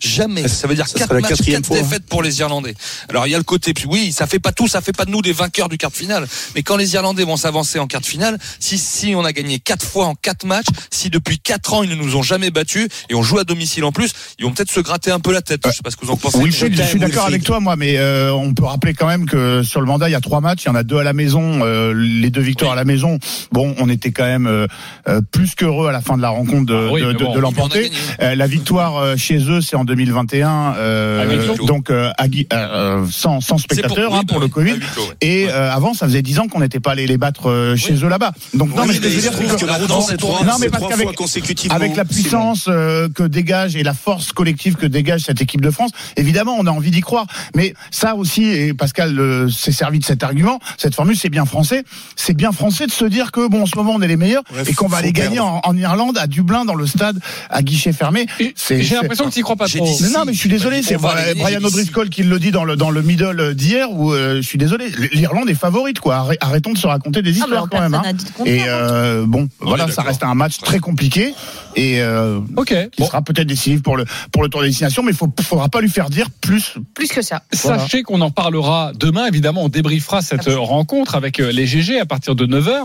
[0.00, 0.46] Jamais.
[0.48, 1.78] Ça veut dire Ça quatre serait la matchs, quatrième quatre fois.
[1.82, 2.74] défaites pour les Irlandais.
[3.08, 5.04] Alors il y a le côté, puis oui, ça fait pas tout, ça fait pas
[5.04, 6.26] de nous des vainqueurs du quart de finale.
[6.54, 9.58] Mais quand les Irlandais vont s'avancer en quart de finale, si si on a gagné
[9.58, 12.88] quatre fois en quatre matchs, si depuis quatre ans ils ne nous ont jamais battus
[13.08, 15.42] et on joue à domicile en plus, ils vont peut-être se gratter un peu la
[15.42, 15.60] tête.
[15.66, 16.38] Je sais pas ce que vous en pensez.
[16.38, 19.26] Oui, je, je suis d'accord avec toi, moi, mais euh, on peut rappeler quand même
[19.26, 21.04] que sur le mandat, il y a trois matchs, il y en a deux à
[21.04, 23.18] la maison, euh, les deux victoires à la maison.
[23.52, 24.66] Bon, on était quand même euh,
[25.08, 27.34] euh, plus qu'heureux à la fin de la rencontre de, Ah oui, de, de- bon.
[27.34, 27.90] de l'emporter.
[28.20, 33.40] Euh, la victoire euh, chez eux, c'est en 2021, euh, donc euh, à euh, sans,
[33.40, 34.72] sans spectateurs oui, hein, pour le Covid.
[34.72, 34.78] ouais.
[35.22, 37.94] Et euh, avant, ça faisait dix ans qu'on n'était pas allé les battre euh, chez
[38.04, 38.32] eux là-bas.
[38.52, 40.04] Donc non, mais mais je veux il se dire, c'est trouve que que la route,
[40.08, 41.08] c'est trois- non, mais parce qu'avec
[41.70, 45.90] avec la puissance que dégage et la force collective que dégage cette équipe de France,
[46.16, 47.26] évidemment, on a envie d'y croire.
[47.54, 51.84] Mais ça aussi, et Pascal s'est servi de cet argument, cette formule, c'est bien français.
[52.16, 54.42] C'est bien français de se dire que bon, en ce moment, on est les meilleurs
[54.66, 57.18] et qu'on va aller gagner en, en Irlande, à Dublin, dans le stade,
[57.50, 58.26] à guichet fermé.
[58.68, 59.96] J'ai l'impression que tu y crois pas J'ai trop.
[59.96, 62.76] dit mais non, mais je suis désolé, c'est Brian O'Driscoll qui le dit dans le
[62.76, 66.16] dans le middle d'hier où euh, je suis désolé, l'Irlande est favorite quoi.
[66.16, 67.94] Arrê- Arrêtons de se raconter des Ah, histoires quand même.
[67.94, 68.02] hein.
[68.44, 71.34] Et euh, bon, voilà, ça reste un match très compliqué
[71.74, 72.74] et euh, Ok.
[72.92, 73.06] qui Bon.
[73.06, 75.80] sera peut-être décisif pour le pour le tour de destination, mais il faut faudra pas
[75.80, 76.74] lui faire dire plus.
[76.94, 77.42] Plus que ça.
[77.62, 77.78] Voilà.
[77.80, 82.00] Sachez qu'on en parlera demain, évidemment, on débriefera cette euh, rencontre avec euh, les GG
[82.00, 82.84] à partir de 9h.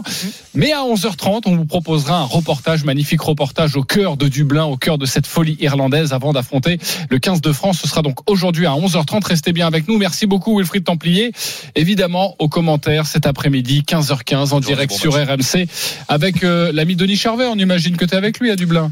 [0.55, 4.77] Mais à 11h30, on vous proposera un reportage, magnifique reportage au cœur de Dublin, au
[4.77, 7.79] cœur de cette folie irlandaise avant d'affronter le 15 de France.
[7.81, 9.25] Ce sera donc aujourd'hui à 11h30.
[9.25, 9.97] Restez bien avec nous.
[9.97, 11.31] Merci beaucoup Wilfried Templier.
[11.75, 15.67] Évidemment, aux commentaires cet après-midi, 15h15 en direct bon sur RMC
[16.07, 17.45] avec euh, l'ami Denis Charvet.
[17.45, 18.91] On imagine que tu es avec lui à Dublin.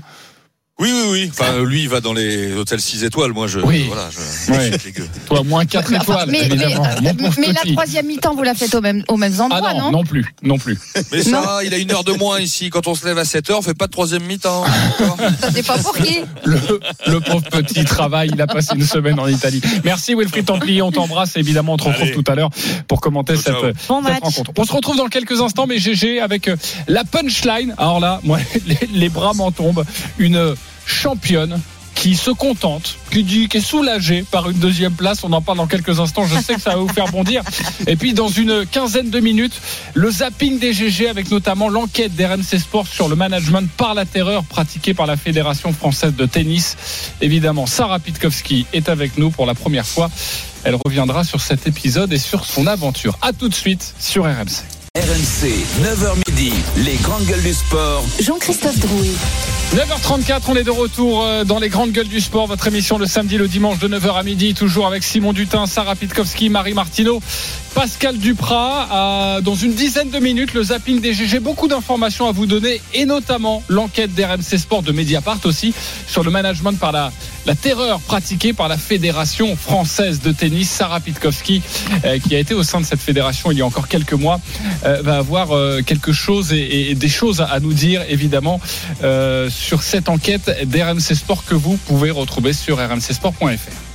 [0.80, 1.30] Oui, oui, oui.
[1.32, 3.34] Enfin, lui, il va dans les hôtels 6 étoiles.
[3.34, 3.84] Moi, je, Oui.
[3.88, 4.72] voilà, je, Ouais.
[5.28, 6.84] Toi, moins 4 Mais, enfin, étoiles, mais- évidemment.
[7.02, 9.44] mais- Mon pauvre mais la troisième mi-temps, vous la faites au même, aux mêmes Ah
[9.44, 10.80] endroits, non, non, non plus, non plus.
[11.12, 12.70] Mais ça, il a une heure de moins ici.
[12.70, 14.64] Quand on se lève à 7 heures, on fait pas de troisième mi-temps.
[15.42, 16.20] Ça dépend pour qui.
[16.46, 16.58] Le,
[17.08, 19.62] le pauvre petit travail, il a passé une semaine en Italie.
[19.84, 22.14] Merci Wilfried Templier, on t'embrasse et évidemment on te retrouve Allez.
[22.14, 22.50] tout à l'heure
[22.88, 23.88] pour commenter Ciao, cette.
[23.90, 24.52] Bon rencontre.
[24.58, 26.56] On se retrouve dans quelques instants, mais GG avec euh,
[26.88, 27.76] la punchline.
[27.78, 29.84] Alors là, moi, les, les bras m'en tombent.
[30.18, 30.56] Une
[30.90, 31.60] championne
[32.00, 35.26] qui se contente, qui dit, qui est soulagée par une deuxième place.
[35.26, 36.26] On en parle dans quelques instants.
[36.26, 37.44] Je sais que ça va vous faire bondir.
[37.88, 39.60] Et puis, dans une quinzaine de minutes,
[39.96, 44.46] le zapping des GG avec notamment l'enquête d'RMC Sport sur le management par la terreur
[44.46, 46.78] pratiqué par la Fédération française de tennis.
[47.20, 50.10] Évidemment, Sarah Pitkowski est avec nous pour la première fois.
[50.64, 53.18] Elle reviendra sur cet épisode et sur son aventure.
[53.22, 54.79] À tout de suite sur RMC.
[54.98, 55.46] RMC,
[55.84, 58.04] 9h midi, les grandes gueules du sport.
[58.20, 59.12] Jean-Christophe Drouet.
[59.76, 62.48] 9h34, on est de retour euh, dans les grandes gueules du sport.
[62.48, 65.96] Votre émission le samedi, le dimanche de 9h à midi, toujours avec Simon Dutin, Sarah
[65.96, 67.22] Pitkowski, Marie Martineau,
[67.74, 69.40] Pascal Duprat.
[69.42, 71.40] Dans une dizaine de minutes, le zapping des GG.
[71.40, 75.74] Beaucoup d'informations à vous donner et notamment l'enquête d'RMC Sport de Mediapart aussi
[76.08, 77.12] sur le management par la,
[77.46, 80.70] la terreur pratiquée par la Fédération française de tennis.
[80.70, 81.62] Sarah Pitkowski,
[82.06, 84.40] euh, qui a été au sein de cette fédération il y a encore quelques mois,
[84.86, 88.60] euh, va avoir euh, quelque chose et, et des choses à nous dire évidemment
[89.04, 93.89] euh, sur cette enquête d'RMC Sport que vous pouvez retrouver sur rmcsport.fr.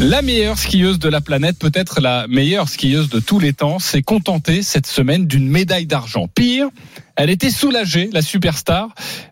[0.00, 4.02] La meilleure skieuse de la planète, peut-être la meilleure skieuse de tous les temps, s'est
[4.02, 6.26] contentée cette semaine d'une médaille d'argent.
[6.26, 6.68] Pire,
[7.14, 8.88] elle était soulagée, la superstar.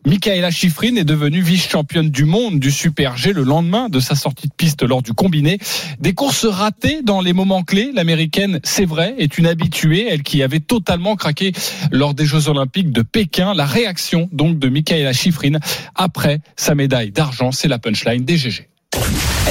[0.07, 4.47] Michaela Schifrin est devenue vice-championne du monde du Super G le lendemain de sa sortie
[4.47, 5.59] de piste lors du combiné.
[5.99, 7.91] Des courses ratées dans les moments clés.
[7.93, 11.53] L'américaine, c'est vrai, est une habituée, elle qui avait totalement craqué
[11.91, 13.53] lors des Jeux Olympiques de Pékin.
[13.53, 15.59] La réaction donc de Michaela Schifrin
[15.97, 18.69] après sa médaille d'argent, c'est la punchline des GG.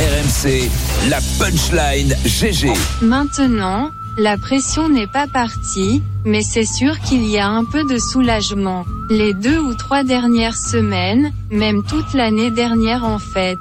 [0.02, 0.68] RMC,
[1.12, 2.74] la punchline GG.
[3.04, 8.00] Maintenant, la pression n'est pas partie, mais c'est sûr qu'il y a un peu de
[8.00, 8.84] soulagement.
[9.12, 13.60] Les deux ou trois dernières semaines, même toute l'année dernière en fait.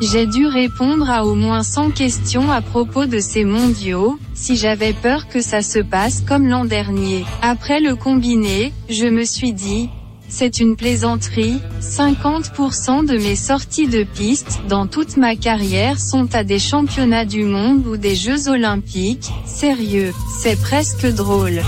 [0.00, 4.92] J'ai dû répondre à au moins 100 questions à propos de ces mondiaux, si j'avais
[4.92, 7.24] peur que ça se passe comme l'an dernier.
[7.42, 9.90] Après le combiné, je me suis dit,
[10.32, 16.42] c'est une plaisanterie, 50% de mes sorties de piste dans toute ma carrière sont à
[16.42, 21.60] des championnats du monde ou des Jeux olympiques, sérieux, c'est presque drôle.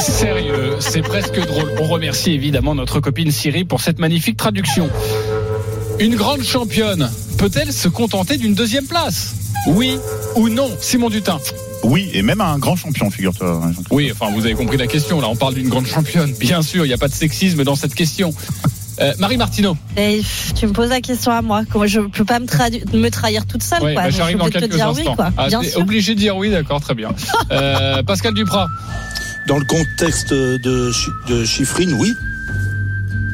[0.00, 1.72] Sérieux, c'est presque drôle.
[1.80, 4.90] On remercie évidemment notre copine Siri pour cette magnifique traduction.
[6.00, 9.34] Une grande championne peut-elle se contenter d'une deuxième place?
[9.68, 9.96] Oui
[10.34, 11.38] ou non Simon Dutin?
[11.82, 13.62] Oui, et même un grand champion, figure-toi.
[13.90, 15.20] Oui, enfin vous avez compris la question.
[15.20, 16.32] Là, on parle d'une grande championne.
[16.38, 18.34] Bien sûr, il n'y a pas de sexisme dans cette question.
[19.00, 19.78] Euh, Marie Martineau.
[19.96, 20.20] Et
[20.58, 21.62] tu me poses la question à moi.
[21.70, 24.02] Comment je peux pas me, tradu- me trahir toute seule, Ouais, quoi.
[24.02, 25.10] bah, J'arrive je dans suis obligée de quelques te dire instants.
[25.10, 25.30] oui, quoi.
[25.38, 25.80] Ah, Bien t'es sûr.
[25.80, 27.08] obligé de dire oui, d'accord, très bien.
[27.50, 28.68] Euh, Pascal Duprat.
[29.48, 32.12] Dans le contexte de Chiffrine, oui.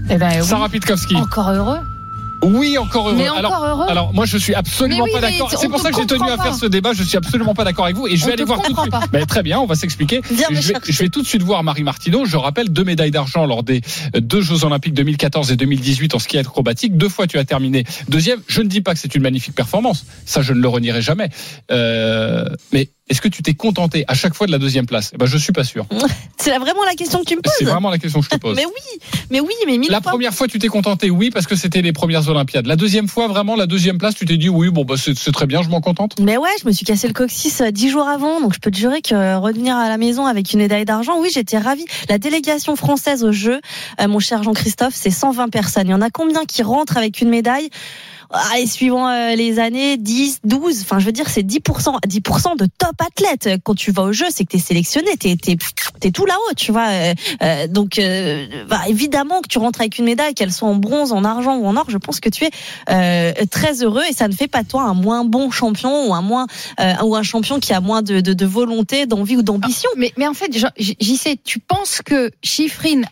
[0.09, 0.47] Eh ben, oui.
[0.47, 1.17] Sarah Pitkowski.
[1.17, 1.79] Encore heureux.
[2.43, 3.17] Oui, encore heureux.
[3.17, 5.51] Mais encore alors, heureux alors, moi, je suis absolument oui, pas d'accord.
[5.51, 6.93] C'est pour ça que j'ai tenu à faire ce débat.
[6.93, 8.07] Je suis absolument pas d'accord avec vous.
[8.07, 8.95] Et je On vais aller voir tout de suite.
[9.13, 10.21] Mais très bien, on va s'expliquer.
[10.31, 12.25] Je je vais tout de suite voir Marie Martineau.
[12.25, 13.81] Je rappelle deux médailles d'argent lors des
[14.15, 16.97] deux Jeux Olympiques 2014 et 2018 en ski acrobatique.
[16.97, 18.41] Deux fois, tu as terminé deuxième.
[18.47, 20.07] Je ne dis pas que c'est une magnifique performance.
[20.25, 21.31] Ça, je ne le renierai jamais.
[21.71, 25.11] Euh, mais est-ce que tu t'es contenté à chaque fois de la deuxième place?
[25.15, 25.87] Eh ben, Je suis pas sûr.
[26.39, 27.53] C'est vraiment la question que tu me poses.
[27.59, 28.57] C'est vraiment la question que je te pose.
[28.57, 30.13] Mais oui, mais oui, mais mille La fois.
[30.13, 32.67] première fois, tu t'es contenté, oui, parce que c'était les premières Olympiades.
[32.67, 35.33] La deuxième fois, vraiment, la deuxième place, tu t'es dit, oui, bon, bah, c'est c'est
[35.33, 36.21] très bien, je m'en contente.
[36.21, 38.71] Mais ouais, je me suis cassé le coccyx euh, dix jours avant, donc je peux
[38.71, 41.85] te jurer que euh, revenir à la maison avec une médaille d'argent, oui, j'étais ravie.
[42.09, 43.61] La délégation française au jeu,
[44.01, 45.89] euh, mon cher Jean-Christophe, c'est 120 personnes.
[45.89, 47.71] Il y en a combien qui rentrent avec une médaille?
[48.31, 52.59] Ah, et suivant euh, les années, 10, 12, enfin je veux dire c'est 10%, 10%
[52.59, 53.61] de top athlètes.
[53.63, 56.73] Quand tu vas au jeu, c'est que tu es sélectionné, tu es, tout là-haut, tu
[56.73, 56.89] vois.
[56.89, 60.75] Euh, euh, donc euh, bah, évidemment que tu rentres avec une médaille, qu'elle soit en
[60.75, 62.51] bronze, en argent ou en or, je pense que tu es
[62.91, 66.23] euh, très heureux et ça ne fait pas toi un moins bon champion ou un
[66.23, 66.47] moins
[66.81, 69.91] euh, ou un champion qui a moins de, de, de volonté, d'envie ou d'ambition.
[69.97, 73.07] Mais, mais en fait, j'y sais, tu penses que Chiffrine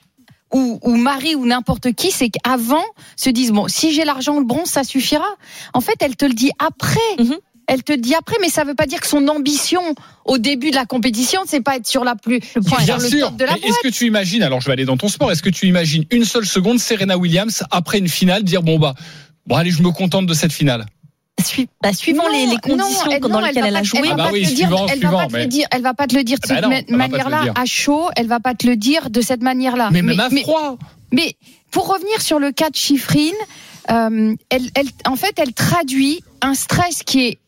[0.54, 2.84] ou, ou Marie ou n'importe qui, c'est qu'avant
[3.16, 5.26] se disent bon, si j'ai l'argent, le bronze, ça suffira.
[5.74, 7.00] En fait, elle te le dit après.
[7.18, 7.36] Mhm.
[7.66, 9.80] Elle te le dit après, mais ça veut pas dire que son ambition
[10.26, 13.28] au début de la compétition, c'est pas être sur la plus, sur Bien sûr.
[13.28, 15.42] top de la est-ce que tu imagines, alors je vais aller dans ton sport, est-ce
[15.42, 18.94] que tu imagines une seule seconde Serena Williams après une finale dire bon bah
[19.46, 20.84] bon allez je me contente de cette finale?
[21.42, 23.82] Sui- bah, suivant Non, les, les non, conditions elle- dans non, lesquelles va elle a
[23.82, 24.00] joué.
[24.02, 26.24] va Ah bah elle va pas te mais- le dire, elle va pas te le
[26.24, 28.76] dire de Ah bah cette non, elle manière-là, à chaud, elle va pas te le
[28.76, 29.90] dire de cette manière-là.
[29.92, 30.78] Mais même à mais, froid.
[31.12, 31.34] mais
[31.72, 33.34] pour revenir sur le cas de Chiffrine,
[33.90, 37.38] euh, elle, elle, en fait, elle traduit un stress qui est,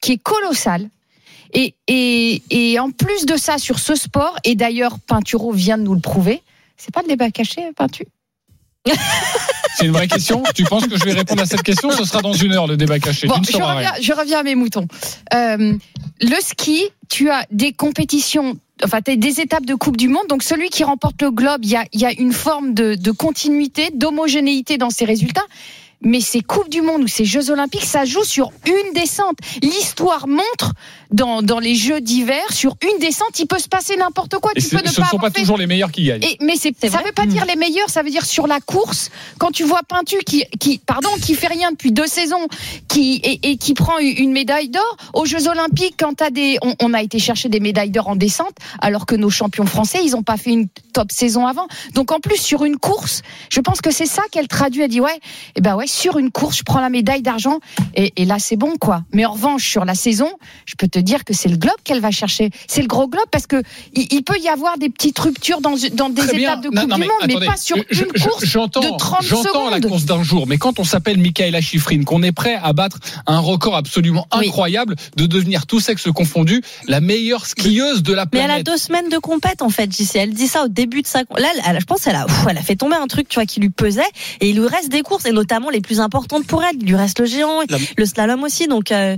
[0.00, 0.90] qui est colossal.
[1.54, 5.84] Et, et, et en plus de ça, sur ce sport, et d'ailleurs, Pinturo vient de
[5.84, 6.42] nous le prouver,
[6.76, 8.04] c'est pas le débat caché, Peintu
[9.76, 10.42] C'est une vraie question.
[10.54, 11.90] tu penses que je vais répondre à cette question?
[11.90, 13.26] Ce sera dans une heure le débat caché.
[13.26, 13.92] Bon, je reviens, rien.
[14.00, 14.86] je reviens à mes moutons.
[15.34, 15.74] Euh,
[16.20, 20.26] le ski, tu as des compétitions, enfin t'as des étapes de Coupe du Monde.
[20.28, 22.94] Donc celui qui remporte le globe, il y a, il y a une forme de,
[22.94, 25.44] de continuité, d'homogénéité dans ses résultats.
[26.02, 29.36] Mais ces Coupes du Monde ou ces Jeux Olympiques, ça joue sur une descente.
[29.62, 30.72] L'histoire montre
[31.10, 34.52] dans, dans les Jeux d'hiver, sur une descente, il peut se passer n'importe quoi.
[34.54, 36.22] Et tu peux ne ce ne sont pas fait toujours les meilleurs qui gagnent.
[36.22, 39.10] et, mais c'est, ça veut pas dire les meilleurs, ça veut dire sur la course.
[39.38, 42.46] Quand tu vois Pintu qui, qui, pardon, qui fait rien depuis deux saisons,
[42.88, 46.74] qui et, et qui prend une médaille d'or aux Jeux Olympiques, quand t'as des, on,
[46.82, 50.14] on a été chercher des médailles d'or en descente, alors que nos champions français, ils
[50.16, 51.68] ont pas fait une top saison avant.
[51.94, 54.82] Donc en plus sur une course, je pense que c'est ça qu'elle traduit.
[54.82, 55.18] Elle dit ouais,
[55.54, 57.58] et ben ouais, sur une course, je prends la médaille d'argent
[57.94, 59.02] et, et là c'est bon quoi.
[59.12, 60.28] Mais en revanche sur la saison,
[60.66, 62.50] je peux te dire que c'est le globe qu'elle va chercher.
[62.66, 63.62] C'est le gros globe parce que
[63.94, 66.50] il, il peut y avoir des petites ruptures dans, dans des Très bien.
[66.52, 68.42] étapes de Non, Coupe non, du mais Monde, mais pas sur je- une je- course
[68.44, 72.32] de 30 J'entends la course d'un jour, mais quand on s'appelle Michaela Schifrin, qu'on est
[72.32, 78.02] prêt à battre un record absolument incroyable de devenir tous sexes confondus la meilleure skieuse
[78.02, 78.66] de la Mais elle a planète.
[78.66, 80.16] deux semaines de compète en fait, JC.
[80.16, 81.20] Elle dit ça au début de sa.
[81.36, 83.60] Là, elle- je pense qu'elle a, elle a fait tomber un truc, tu vois, qui
[83.60, 84.02] lui pesait.
[84.40, 86.76] Et il lui reste des courses, et notamment les plus importantes pour elle.
[86.80, 87.60] Il lui reste le géant,
[87.96, 88.68] le slalom aussi.
[88.68, 89.16] Donc, euh,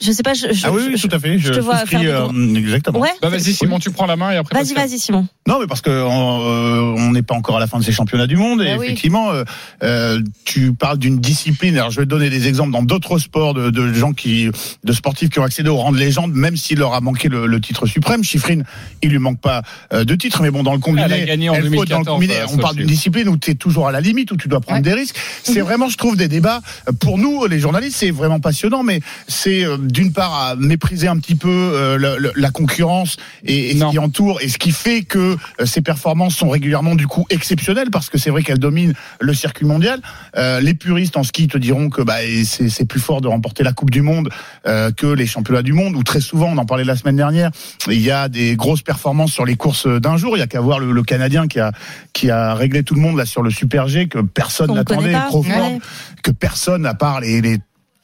[0.00, 0.34] je sais pas.
[0.34, 1.38] Je, je- Ah oui, oui, je- tout à fait.
[1.38, 2.98] Je, je te vois souscris, faire euh, exactement.
[3.00, 3.10] Ouais.
[3.22, 4.54] Bah vas-y Simon, tu prends la main et après.
[4.62, 5.26] Vas-y, vas-y, Simon.
[5.46, 8.26] Non, mais parce que euh, on n'est pas encore à la fin de ces championnats
[8.26, 8.62] du monde.
[8.62, 8.86] Et Bah oui.
[8.86, 9.44] effectivement, euh,
[9.82, 11.76] euh, tu parles d'une discipline.
[11.76, 14.48] Alors, je vais te donner des exemples dans d'autres sports de, de gens qui,
[14.84, 17.46] de sportifs qui ont accédé au rang de légende, même s'il leur a manqué le,
[17.46, 18.22] le titre suprême.
[18.24, 18.64] Chiffrine,
[19.02, 21.48] il lui manque pas euh, de titre, mais bon, dans le combiné, Elle a gagné
[21.50, 23.54] en elle faut, dans le 2014, combiné, euh, on parle d'une discipline où tu es
[23.54, 25.16] toujours à la limite, où tu dois prendre des risques.
[25.42, 29.00] C'est vraiment, je trouve, des débats euh, pour nous, les journalistes, c'est vraiment passionnant, mais
[29.26, 33.70] c'est euh, d'une part à mépriser un petit peu euh, le- le- la concurrence et,
[33.70, 37.06] et ce qui entoure et ce qui fait que euh, ces performances sont régulièrement du
[37.06, 40.00] coup exceptionnelles parce que c'est vrai qu'elles dominent le circuit mondial.
[40.36, 43.62] Euh, les puristes en ski te diront que bah, c'est c'est plus fort de remporter
[43.64, 44.28] la Coupe du Monde
[44.66, 47.50] euh, que les championnats du monde où très souvent, on en parlait la semaine dernière,
[47.88, 50.36] il y a des grosses performances sur les courses d'un jour.
[50.36, 51.72] Il y a qu'à voir le, le Canadien qui a
[52.12, 55.14] qui a réglé tout le monde là sur le Super G que personne On n'attendait,
[55.48, 55.78] Ouais.
[56.22, 57.58] que personne à part les, les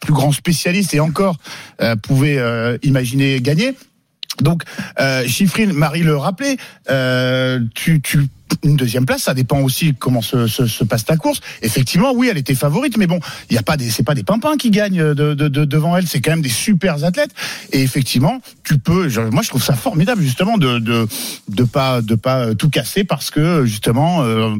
[0.04, 1.36] plus grands spécialistes et encore
[1.80, 3.74] euh, pouvait euh, imaginer gagner.
[4.40, 4.62] Donc,
[5.00, 5.24] euh,
[5.72, 6.56] Marie le rappelait,
[6.90, 8.26] euh, tu, tu,
[8.62, 11.40] une deuxième place, ça dépend aussi comment se, se, se passe ta course.
[11.62, 13.18] Effectivement, oui, elle était favorite, mais bon,
[13.50, 15.96] il y a pas des, c'est pas des pimpins qui gagnent de, de, de- devant
[15.96, 17.30] elle, c'est quand même des super athlètes.
[17.72, 21.06] Et effectivement, tu peux, je- moi je trouve ça formidable justement de de
[21.48, 24.54] de pas de pas tout casser parce que justement euh,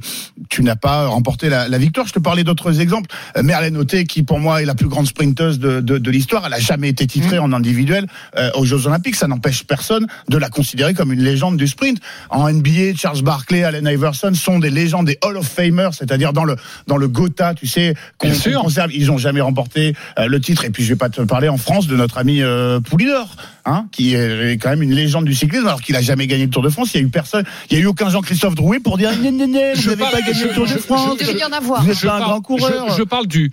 [0.50, 2.06] tu n'as pas remporté la, la victoire.
[2.06, 3.10] Je te parlais d'autres exemples.
[3.36, 6.60] Euh, Merlène Auté, qui pour moi est la plus grande sprinteuse de, l'histoire, elle a
[6.60, 9.16] jamais été titrée en individuel euh, aux Jeux Olympiques.
[9.16, 11.98] Ça n'empêche personne de la considérer comme une légende du sprint.
[12.30, 16.44] En NBA, Charles Barkley Allen Iverson sont des légendes, des Hall of Famers, c'est-à-dire dans
[16.44, 16.56] le
[16.86, 18.58] dans le Gotha, tu sais, qu'on Bien sûr.
[18.58, 18.90] qu'on conserve.
[18.94, 20.64] Ils ont jamais remporté euh, le titre.
[20.64, 23.86] Et puis je vais pas te parler en France de notre ami euh, Poulidor, hein,
[23.92, 26.62] qui est quand même une légende du cyclisme, alors qu'il a jamais gagné le Tour
[26.62, 26.94] de France.
[26.94, 29.32] Il y a eu personne, il y a eu aucun Jean-Christophe Drouet pour dire non
[29.32, 31.16] non non, vous Je n'avez parle- pas gagné je- le Tour je- de je- France.
[31.20, 31.82] Il devait y en avoir.
[31.82, 32.86] Vous êtes Je pas un parle- grand coureur.
[32.90, 33.50] Je, je parle du,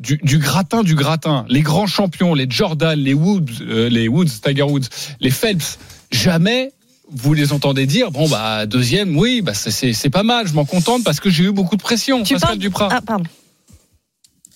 [0.00, 1.44] du, du gratin du gratin.
[1.48, 4.88] Les grands champions, les Jordan, les Woods, euh, les Woods, Tiger Woods,
[5.20, 5.78] les Phelps,
[6.12, 6.70] jamais
[7.14, 11.04] vous les entendez dire bon bah deuxième oui bah c'est- pas mal je m'en contente
[11.04, 13.24] parce que j'ai eu beaucoup de pression Tu Pascal parles- Duprat Ah, pardon.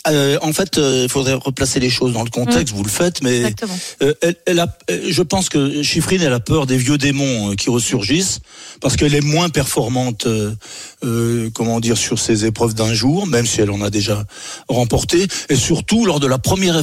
[0.07, 2.73] Euh, en fait, euh, il faudrait replacer les choses dans le contexte.
[2.73, 3.77] Vous le faites, mais Exactement.
[4.03, 7.55] euh, elle, elle a, je pense que Chiffrine, elle a peur des vieux démons euh,
[7.57, 8.38] qui ressurgissent
[8.81, 10.27] parce qu'elle est moins performante,
[11.04, 14.24] euh, comment dire, sur ses épreuves d'un jour, même si elle en a déjà
[14.68, 15.26] remporté.
[15.48, 16.80] Et surtout, lors de la première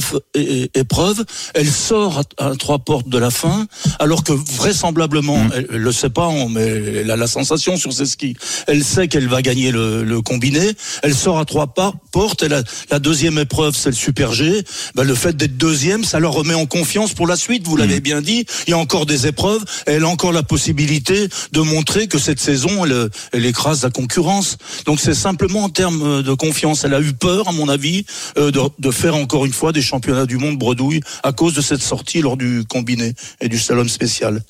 [0.74, 1.24] épreuve,
[1.54, 3.66] elle sort à, à trois portes de la fin,
[3.98, 8.06] alors que vraisemblablement, elle, elle le sait pas, mais elle a la sensation sur ses
[8.06, 8.36] skis.
[8.66, 10.72] Elle sait qu'elle va gagner le, le combiné.
[11.02, 12.42] Elle sort à trois pas, portes.
[12.42, 14.64] Elle a, la deuxième épreuve, c'est le Super G.
[14.94, 17.66] Ben, le fait d'être deuxième, ça leur remet en confiance pour la suite.
[17.66, 18.46] Vous l'avez bien dit.
[18.66, 19.64] Il y a encore des épreuves.
[19.86, 24.05] Elle a encore la possibilité de montrer que cette saison, elle, elle écrase la concurrence.
[24.84, 26.84] Donc c'est simplement en termes de confiance.
[26.84, 28.04] Elle a eu peur, à mon avis,
[28.38, 31.60] euh, de, de faire encore une fois des championnats du monde bredouille à cause de
[31.60, 34.42] cette sortie lors du combiné et du slalom spécial.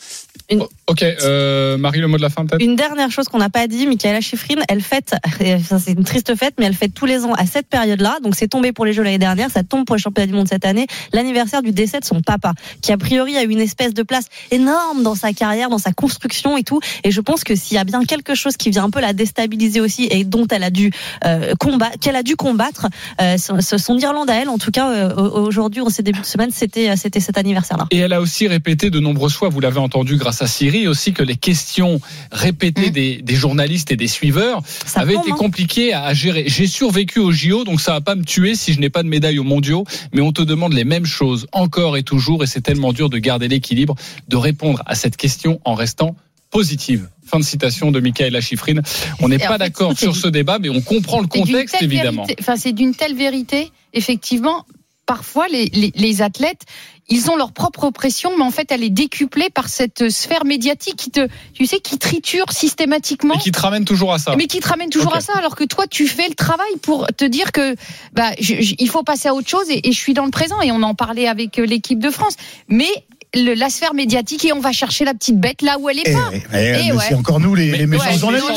[0.87, 2.63] Ok euh, Marie le mot de la fin peut-être?
[2.63, 6.55] Une dernière chose qu'on n'a pas dit, Michaela Schifrin, elle fête, c'est une triste fête,
[6.59, 8.19] mais elle fête tous les ans à cette période-là.
[8.23, 10.49] Donc c'est tombé pour les Jeux l'année dernière, ça tombe pour les championnats du monde
[10.49, 10.87] cette année.
[11.13, 14.27] L'anniversaire du décès de son papa, qui a priori a eu une espèce de place
[14.51, 16.81] énorme dans sa carrière, dans sa construction et tout.
[17.05, 19.13] Et je pense que s'il y a bien quelque chose qui vient un peu la
[19.13, 20.91] déstabiliser aussi et dont elle a dû
[21.25, 22.87] euh, combattre, qu'elle a dû combattre,
[23.21, 26.97] euh, son, Irlande à elle, en tout cas aujourd'hui, en ces débuts de semaine, c'était
[26.97, 27.87] c'était cet anniversaire-là.
[27.91, 31.13] Et elle a aussi répété de nombreuses fois, vous l'avez entendu grâce à Siri, aussi
[31.13, 32.01] que les questions
[32.33, 36.45] répétées des, des journalistes et des suiveurs Ça avaient été compliquées à gérer.
[36.49, 39.09] J'ai survécu au JO, donc ça va pas me tuer si je n'ai pas de
[39.09, 42.61] médaille aux mondiaux, mais on te demande les mêmes choses encore et toujours, et c'est
[42.61, 43.95] tellement dur de garder l'équilibre,
[44.29, 46.17] de répondre à cette question en restant
[46.51, 47.09] positive.
[47.27, 48.81] Fin de citation de Michaela Schifrin.
[49.21, 52.25] On n'est pas d'accord sur ce débat, mais on comprend le contexte, évidemment.
[52.25, 54.65] vérité- Enfin, c'est d'une telle vérité, effectivement.
[55.07, 56.63] Parfois, les, les, les athlètes,
[57.09, 60.97] ils ont leur propre pression, mais en fait, elle est décuplée par cette sphère médiatique
[60.97, 63.35] qui te, tu sais, qui triture systématiquement.
[63.35, 64.35] Et qui te ramène toujours à ça.
[64.37, 67.07] Mais qui te ramène toujours à ça, alors que toi, tu fais le travail pour
[67.17, 67.77] te dire que
[68.13, 70.33] bah, je- je- il faut passer à autre chose et, et je suis dans le
[70.33, 70.61] présent.
[70.63, 72.35] Et on en parlait avec euh, l'équipe de France.
[72.69, 72.89] Mais
[73.37, 76.03] le, la sphère médiatique et on va chercher la petite bête là où elle est
[76.07, 76.31] Eh, pas.
[76.55, 77.05] eh, Eh ouais.
[77.09, 78.49] c'est encore nous les, les méchants ouais, journalistes,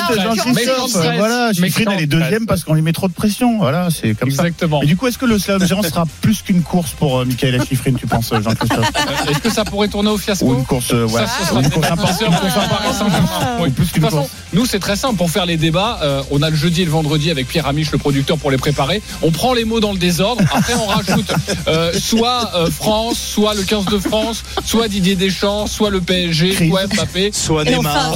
[1.17, 3.57] Voilà, Chiffrine, elle est deuxième parce qu'on lui met trop de pression.
[3.57, 4.43] Voilà, c'est comme ça.
[4.43, 4.81] Exactement.
[4.81, 7.63] Et du coup, est-ce que le slalom géant sera plus qu'une course pour euh, Michaela
[7.65, 10.91] Chiffrine, tu penses, Jean-Christophe Euh, Est-ce que ça pourrait tourner au fiasco Ou une course,
[10.93, 11.21] euh, ouais.
[11.25, 12.19] Ça, Ou une course un importante.
[12.19, 14.29] De qu'une toute façon, course.
[14.53, 15.99] nous c'est très simple pour faire les débats.
[16.03, 18.57] euh, on a le jeudi et le vendredi avec Pierre Amiche, le producteur, pour les
[18.57, 19.01] préparer.
[19.21, 20.41] On prend les mots dans le désordre.
[20.53, 21.31] Après, on rajoute
[21.67, 26.67] euh, soit euh, France, soit le 15 de France, soit Didier Deschamps, soit le PSG,
[26.67, 27.31] soit Mbappé.
[27.33, 28.13] Soit on Neymar.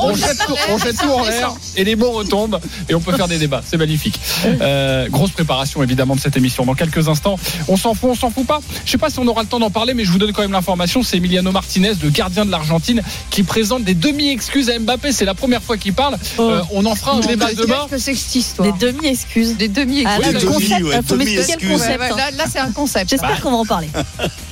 [0.00, 3.16] On jette tout, on jette tout en l'air et les mots retombent et on peut
[3.16, 3.62] faire des débats.
[3.66, 4.20] C'est magnifique.
[4.46, 6.64] Euh, grosse préparation évidemment de cette émission.
[6.64, 8.60] Dans quelques instants, on s'en fout, on s'en fout pas.
[8.84, 10.42] Je sais pas si on aura le temps d'en parler, mais je vous donne quand
[10.42, 11.02] même l'information.
[11.02, 15.10] C'est Emiliano Martinez, le gardien de l'Argentine, qui présente des demi-excuses à Mbappé.
[15.10, 16.16] C'est la première fois qu'il parle.
[16.38, 17.86] Euh, on en fera un débat demain.
[17.90, 19.56] Qu'est-ce que c'est que cette histoire Des demi-excuses.
[19.56, 21.80] Des demi Ah, là, Oui, le demi, concept, ouais, demi-excuses.
[21.80, 23.10] Ouais, ouais, là, là, c'est un concept.
[23.10, 23.88] J'espère qu'on va en parler.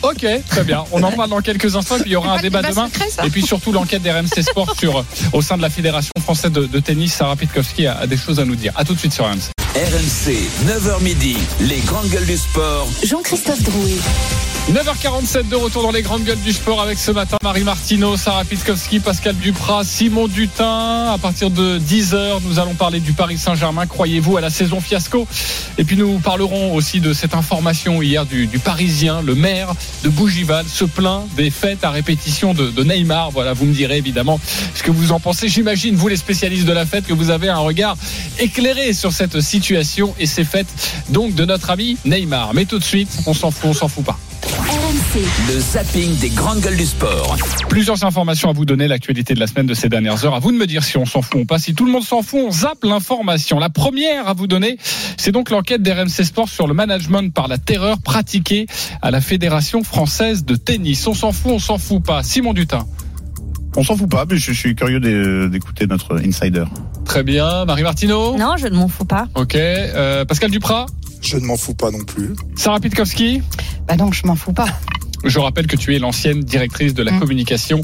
[0.02, 0.84] Ok, très bien.
[0.92, 1.96] On en parle dans quelques instants.
[1.96, 2.88] Et puis il y aura un débat débat demain.
[2.88, 6.52] secret, Et puis surtout l'enquête des RMC Sport sur, au sein de la Fédération française
[6.52, 7.14] de, de tennis.
[7.14, 8.72] Sarah Pitkowski a, a des choses à nous dire.
[8.76, 9.50] À tout de suite sur RMC.
[9.74, 10.32] RMC,
[10.66, 12.88] 9h midi, les grandes gueules du sport.
[13.04, 13.98] Jean-Christophe Drouet.
[14.72, 18.44] 9h47 de retour dans les grandes gueules du sport avec ce matin Marie Martineau, Sarah
[18.44, 21.12] Pitkowski, Pascal Duprat, Simon Dutin.
[21.12, 23.86] À partir de 10h, nous allons parler du Paris Saint-Germain.
[23.86, 25.28] Croyez-vous à la saison fiasco?
[25.78, 30.66] Et puis nous parlerons aussi de cette information hier du, Parisien, le maire de Bougival
[30.66, 33.30] se plaint des fêtes à répétition de, de Neymar.
[33.30, 34.40] Voilà, vous me direz évidemment
[34.74, 35.48] ce que vous en pensez.
[35.48, 37.96] J'imagine, vous les spécialistes de la fête, que vous avez un regard
[38.40, 40.66] éclairé sur cette situation et ces fêtes
[41.10, 42.52] donc de notre ami Neymar.
[42.52, 44.18] Mais tout de suite, on s'en fout, on s'en fout pas.
[45.16, 45.54] RMC.
[45.54, 47.36] Le zapping des grandes gueules du sport.
[47.68, 50.34] Plusieurs informations à vous donner, l'actualité de la semaine de ces dernières heures.
[50.34, 51.58] À vous de me dire si on s'en fout ou pas.
[51.58, 53.58] Si tout le monde s'en fout, on zappe l'information.
[53.58, 54.76] La première à vous donner,
[55.16, 58.66] c'est donc l'enquête d'RMC Sport sur le management par la terreur pratiquée
[59.00, 61.06] à la Fédération française de tennis.
[61.06, 62.22] On s'en fout, on s'en fout pas.
[62.22, 62.84] Simon Dutin.
[63.78, 66.64] On s'en fout pas, mais je suis curieux d'é- d'écouter notre insider.
[67.04, 67.64] Très bien.
[67.66, 68.36] Marie Martineau.
[68.36, 69.28] Non, je ne m'en fous pas.
[69.34, 69.54] Ok.
[69.54, 70.86] Euh, Pascal Duprat.
[71.22, 72.34] Je ne m'en fous pas non plus.
[72.56, 73.42] Sarah Pitkowski.
[73.88, 74.68] Bah donc, je m'en fous pas.
[75.28, 77.18] Je rappelle que tu es l'ancienne directrice de la Mm.
[77.20, 77.80] communication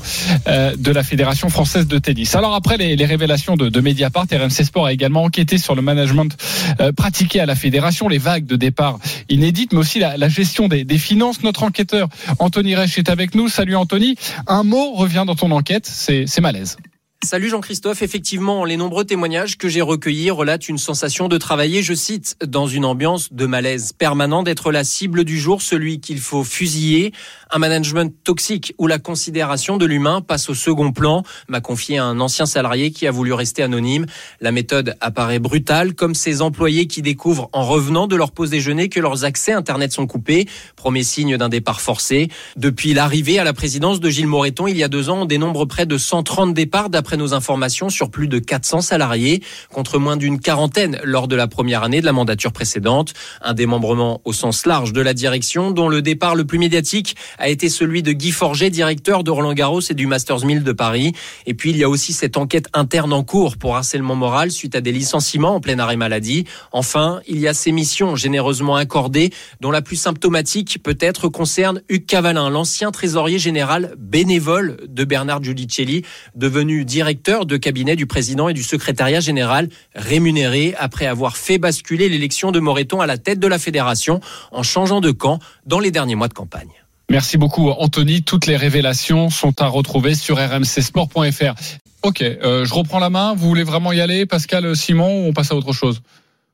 [0.47, 2.35] euh, de la Fédération française de tennis.
[2.35, 5.83] Alors après les, les révélations de, de Mediapart, RMC Sport a également enquêté sur le
[5.83, 6.37] management
[6.81, 10.69] euh, pratiqué à la fédération, les vagues de départ inédites, mais aussi la, la gestion
[10.69, 11.43] des, des finances.
[11.43, 13.49] Notre enquêteur Anthony Reich est avec nous.
[13.49, 14.17] Salut Anthony.
[14.47, 16.77] Un mot revient dans ton enquête, c'est c'est malaise.
[17.25, 21.95] Salut Jean-Christophe, effectivement, les nombreux témoignages que j'ai recueillis relatent une sensation de travailler, je
[21.95, 26.43] cite, dans une ambiance de malaise permanent, d'être la cible du jour, celui qu'il faut
[26.43, 27.13] fusiller,
[27.53, 32.19] un management toxique où la considération de l'humain passe au second plan, m'a confié un
[32.19, 34.07] ancien salarié qui a voulu rester anonyme.
[34.41, 38.89] La méthode apparaît brutale, comme ces employés qui découvrent en revenant de leur pause déjeuner
[38.89, 42.31] que leurs accès Internet sont coupés, premier signe d'un départ forcé.
[42.57, 45.67] Depuis l'arrivée à la présidence de Gilles Moreton il y a deux ans, on dénombre
[45.67, 50.41] près de 130 départs d'après nos informations sur plus de 400 salariés, contre moins d'une
[50.41, 53.15] quarantaine lors de la première année de la mandature précédente.
[53.41, 57.49] Un démembrement au sens large de la direction, dont le départ le plus médiatique a
[57.49, 61.13] été celui de Guy Forget, directeur de Roland Garros et du Masters 1000 de Paris.
[61.47, 64.75] Et puis il y a aussi cette enquête interne en cours pour harcèlement moral suite
[64.75, 66.45] à des licenciements en plein arrêt maladie.
[66.73, 72.07] Enfin, il y a ces missions généreusement accordées, dont la plus symptomatique peut-être concerne Hugues
[72.07, 76.05] Cavalin, l'ancien trésorier général bénévole de Bernard Giudicelli,
[76.35, 82.09] devenu directeur de cabinet du président et du secrétariat général, rémunéré après avoir fait basculer
[82.09, 84.21] l'élection de Moreton à la tête de la fédération
[84.53, 86.71] en changeant de camp dans les derniers mois de campagne.
[87.11, 88.23] Merci beaucoup Anthony.
[88.23, 91.55] Toutes les révélations sont à retrouver sur rmcsport.fr.
[92.03, 93.35] Ok, euh, je reprends la main.
[93.35, 96.03] Vous voulez vraiment y aller, Pascal, Simon, ou on passe à autre chose?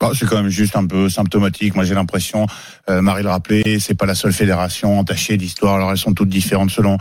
[0.00, 1.74] Ah, c'est quand même juste un peu symptomatique.
[1.74, 2.46] Moi, j'ai l'impression,
[2.88, 5.74] euh, Marie le rappelait, c'est pas la seule fédération entachée d'histoire.
[5.74, 6.98] Alors, elles sont toutes différentes selon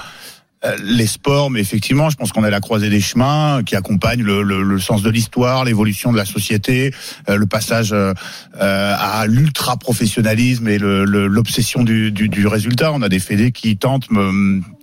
[0.83, 4.23] les sports, mais effectivement, je pense qu'on est à la croisée des chemins qui accompagne
[4.23, 6.93] le, le, le sens de l'histoire, l'évolution de la société,
[7.29, 8.13] euh, le passage euh,
[8.59, 12.91] euh, à l'ultra professionnalisme et l'obsession du, du, du résultat.
[12.91, 14.07] On a des fédés qui tentent,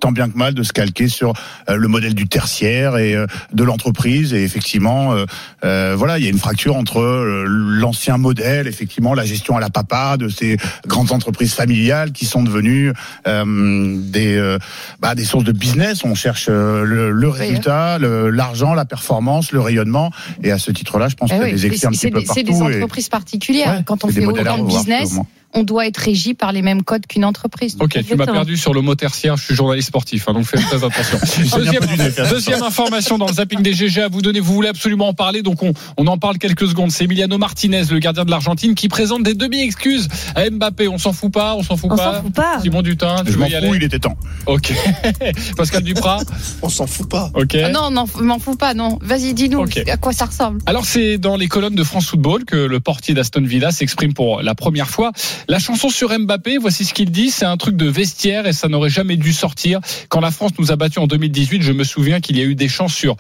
[0.01, 1.33] tant bien que mal, de se calquer sur
[1.69, 4.33] euh, le modèle du tertiaire et euh, de l'entreprise.
[4.33, 5.25] Et effectivement, euh,
[5.65, 9.61] euh, voilà, il y a une fracture entre euh, l'ancien modèle, effectivement, la gestion à
[9.61, 10.57] la papa de ces
[10.87, 12.93] grandes entreprises familiales qui sont devenues
[13.27, 14.59] euh, des euh,
[15.01, 16.05] bah, des sources de business.
[16.05, 20.11] On cherche euh, le, le résultat, l'argent, la performance, le rayonnement.
[20.43, 22.13] Et à ce titre-là, je pense Eh qu'il y a des excès un c'est petit
[22.13, 22.65] peu des- c'est partout.
[22.69, 23.69] des et- entreprises particulières.
[23.79, 25.19] Ouais, Quand on fait autant de business.
[25.55, 27.77] On doit être régi par les mêmes codes qu'une entreprise.
[27.81, 29.37] Ok, tu m'as perdu sur le mot tertiaire.
[29.37, 31.19] Je suis journaliste sportif, hein, donc faites très attention.
[31.57, 31.83] deuxième,
[32.31, 34.41] deuxième information dans le zapping des GG à vous donner.
[34.41, 36.91] Vous voulez absolument en parler, donc on, on en parle quelques secondes.
[36.91, 40.89] C'est Emiliano Martinez, le gardien de l'Argentine, qui présente des demi-excuses à Mbappé.
[40.89, 42.17] On s'en fout pas, on s'en fout On pas.
[42.17, 42.61] s'en fout pas.
[42.61, 44.17] Simon Dutin, tu Je veux m'en y fous, il était temps.
[44.47, 44.73] Ok.
[45.57, 46.23] Pascal Duprat.
[46.63, 47.31] On s'en fout pas.
[47.35, 47.57] Ok.
[47.63, 48.99] Ah non, non, m'en fous pas, non.
[49.01, 50.61] Vas-y, dis-nous à quoi ça ressemble.
[50.67, 54.43] Alors c'est dans les colonnes de France Football que le portier d'Aston Villa s'exprime pour
[54.43, 55.13] la première fois.
[55.49, 58.69] La chanson sur Mbappé, voici ce qu'il dit, c'est un truc de vestiaire et ça
[58.69, 59.81] n'aurait jamais dû sortir.
[60.09, 62.55] Quand la France nous a battus en 2018, je me souviens qu'il y a eu
[62.55, 63.17] des chants sur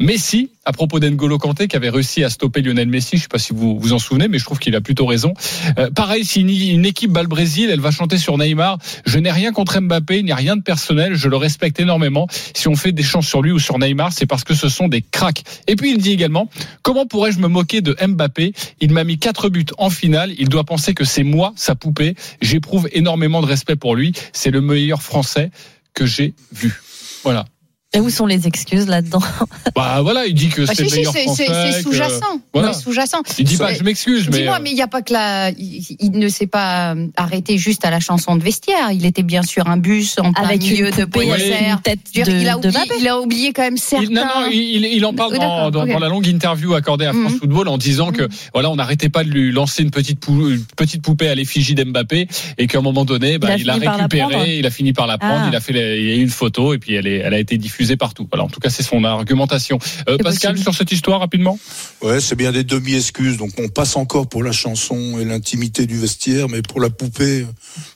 [0.00, 3.16] Messi à propos d'Engolo Kanté qui avait réussi à stopper Lionel Messi.
[3.16, 5.34] Je sais pas si vous vous en souvenez, mais je trouve qu'il a plutôt raison.
[5.78, 8.78] Euh, pareil, si une, une équipe bat le Brésil, elle va chanter sur Neymar.
[9.06, 12.26] Je n'ai rien contre Mbappé, il n'y a rien de personnel, je le respecte énormément.
[12.54, 14.88] Si on fait des chants sur lui ou sur Neymar, c'est parce que ce sont
[14.88, 15.42] des cracks.
[15.66, 16.48] Et puis il dit également,
[16.82, 18.52] comment pourrais-je me moquer de Mbappé?
[18.80, 22.14] Il m'a mis quatre buts en finale, il doit penser que c'est moi, sa poupée.
[22.40, 24.12] J'éprouve énormément de respect pour lui.
[24.32, 25.50] C'est le meilleur Français
[25.94, 26.74] que j'ai vu.
[27.22, 27.46] Voilà.
[27.94, 29.22] Et où sont les excuses là-dedans
[29.74, 31.24] Bah voilà, il dit que Bah, c'est si, c'est- français.
[31.36, 32.40] c'est c'est que- sous-jacent.
[32.52, 32.72] Voilà.
[32.72, 33.22] Sous-jacent.
[33.38, 34.38] Il dit pas, je m'excuse, mais.
[34.38, 35.50] Dis-moi, euh, mais il n'y a pas que la.
[35.50, 38.90] Il, il ne s'est pas arrêté juste à la chanson de vestiaire.
[38.92, 42.20] Il était bien sûr un bus en plein Avec milieu une de une tête de-
[42.32, 42.94] il, a oublié, Mbappé.
[43.00, 44.04] il a oublié quand même certains.
[44.04, 47.38] Il, non, non, il, en parle dans, la longue interview accordée à France Mhm.
[47.38, 50.64] Football en disant que voilà, on n'arrêtait pas de lui lancer une petite, pou- une
[50.76, 52.26] petite poupée à l'effigie d'Mbappé
[52.58, 55.06] et qu'à un moment donné, bah, Il a il, a récupéré, il a fini par
[55.06, 55.48] la prendre, Ah.
[55.50, 57.34] il a fait la- il y a eu une photo et puis elle, est, elle
[57.34, 58.26] a été diffusée partout.
[58.30, 59.78] Voilà, en tout cas, c'est son argumentation.
[60.08, 60.58] Euh, Pascal, possible.
[60.58, 61.58] sur cette histoire rapidement?
[62.02, 63.36] Ouais, c'est bien des demi-excuses.
[63.36, 67.42] Donc on passe encore pour la chanson et l'intimité du vestiaire, mais pour la poupée,
[67.42, 67.46] euh,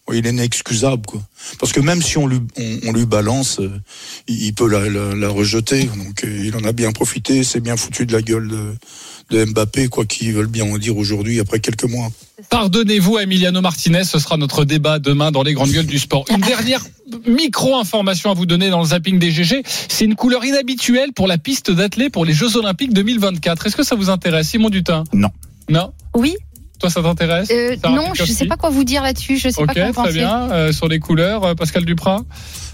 [0.08, 1.22] ouais, il est inexcusable, quoi.
[1.58, 3.70] Parce que même si on lui, on, on lui balance, euh,
[4.26, 5.84] il, peut la, la- la rejeter.
[5.84, 7.44] Donc il en a bien profité.
[7.44, 8.74] C'est bien foutu de la gueule de,
[9.30, 12.08] de Mbappé, quoi qu'ils veulent bien en dire aujourd'hui après quelques mois.
[12.50, 16.24] Pardonnez-vous à Emiliano Martinez, ce sera notre débat demain dans les grandes gueules du sport.
[16.30, 16.82] Une dernière
[17.26, 19.62] micro-information à vous donner dans le zapping des GG.
[19.88, 23.66] C'est une couleur inhabituelle pour la piste d'athlée pour les Jeux Olympiques 2024.
[23.66, 25.04] Est-ce que ça vous intéresse, Simon Dutin?
[25.12, 25.30] Non.
[25.68, 25.92] Non?
[26.14, 26.34] Oui.
[26.80, 27.48] Toi, ça t'intéresse?
[27.50, 29.36] Euh, non, je Pekowski sais pas quoi vous dire là-dessus.
[29.36, 30.12] Je sais Ok, pas quoi très penser.
[30.12, 30.50] bien.
[30.52, 32.22] Euh, sur les couleurs, euh, Pascal Duprat?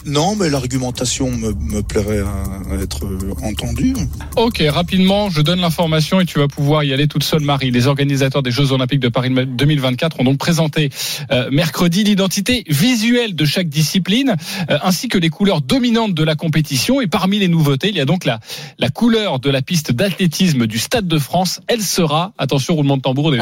[0.07, 3.07] Non, mais l'argumentation me, me plairait à, à être
[3.43, 3.95] entendue.
[4.37, 7.71] Ok, rapidement, je donne l'information et tu vas pouvoir y aller toute seule, Marie.
[7.71, 10.91] Les organisateurs des Jeux Olympiques de Paris 2024 ont donc présenté
[11.31, 14.37] euh, mercredi l'identité visuelle de chaque discipline,
[14.71, 17.01] euh, ainsi que les couleurs dominantes de la compétition.
[17.01, 18.41] Et parmi les nouveautés, il y a donc la,
[18.79, 21.61] la couleur de la piste d'athlétisme du Stade de France.
[21.67, 23.39] Elle sera, attention, roulement de tambour, des-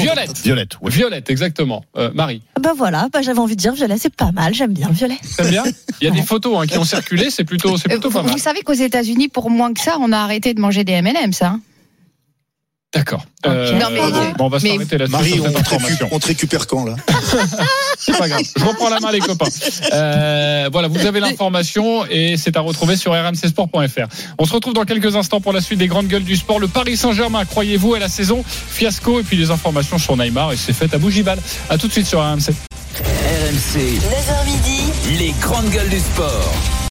[0.00, 0.38] violette.
[0.42, 0.90] Violette, oui.
[0.92, 1.84] Violette, exactement.
[1.96, 4.88] Euh, Marie, Bah voilà, bah j'avais envie de dire violet, c'est pas mal, j'aime bien
[4.90, 5.18] violet.
[5.36, 5.64] T'aimes bien
[6.00, 8.16] Il y a des photos hein, qui ont circulé, c'est plutôt, c'est Euh, plutôt vous,
[8.18, 8.32] pas mal.
[8.32, 11.32] vous savez qu'aux États-Unis, pour moins que ça, on a arrêté de manger des M&M,
[11.32, 11.46] ça.
[11.48, 11.60] hein
[12.92, 13.24] D'accord.
[13.46, 16.08] Euh, Non, mais- bon, on va mais- s'arrêter là-dessus Marie, on te, récupère, information.
[16.10, 16.96] on te récupère quand là
[18.00, 18.42] C'est pas grave.
[18.56, 19.46] Je reprends la main, les copains.
[19.92, 24.08] Euh, voilà, vous avez l'information et c'est à retrouver sur rmcsport.fr.
[24.38, 26.58] On se retrouve dans quelques instants pour la suite des grandes gueules du sport.
[26.58, 28.42] Le Paris Saint-Germain, croyez-vous, à la saison?
[28.44, 31.38] Fiasco et puis les informations sur Neymar et c'est fait à Bougival.
[31.68, 32.50] À tout de suite sur RMC.
[33.04, 36.79] RMC, 9h midi, les grandes gueules du sport.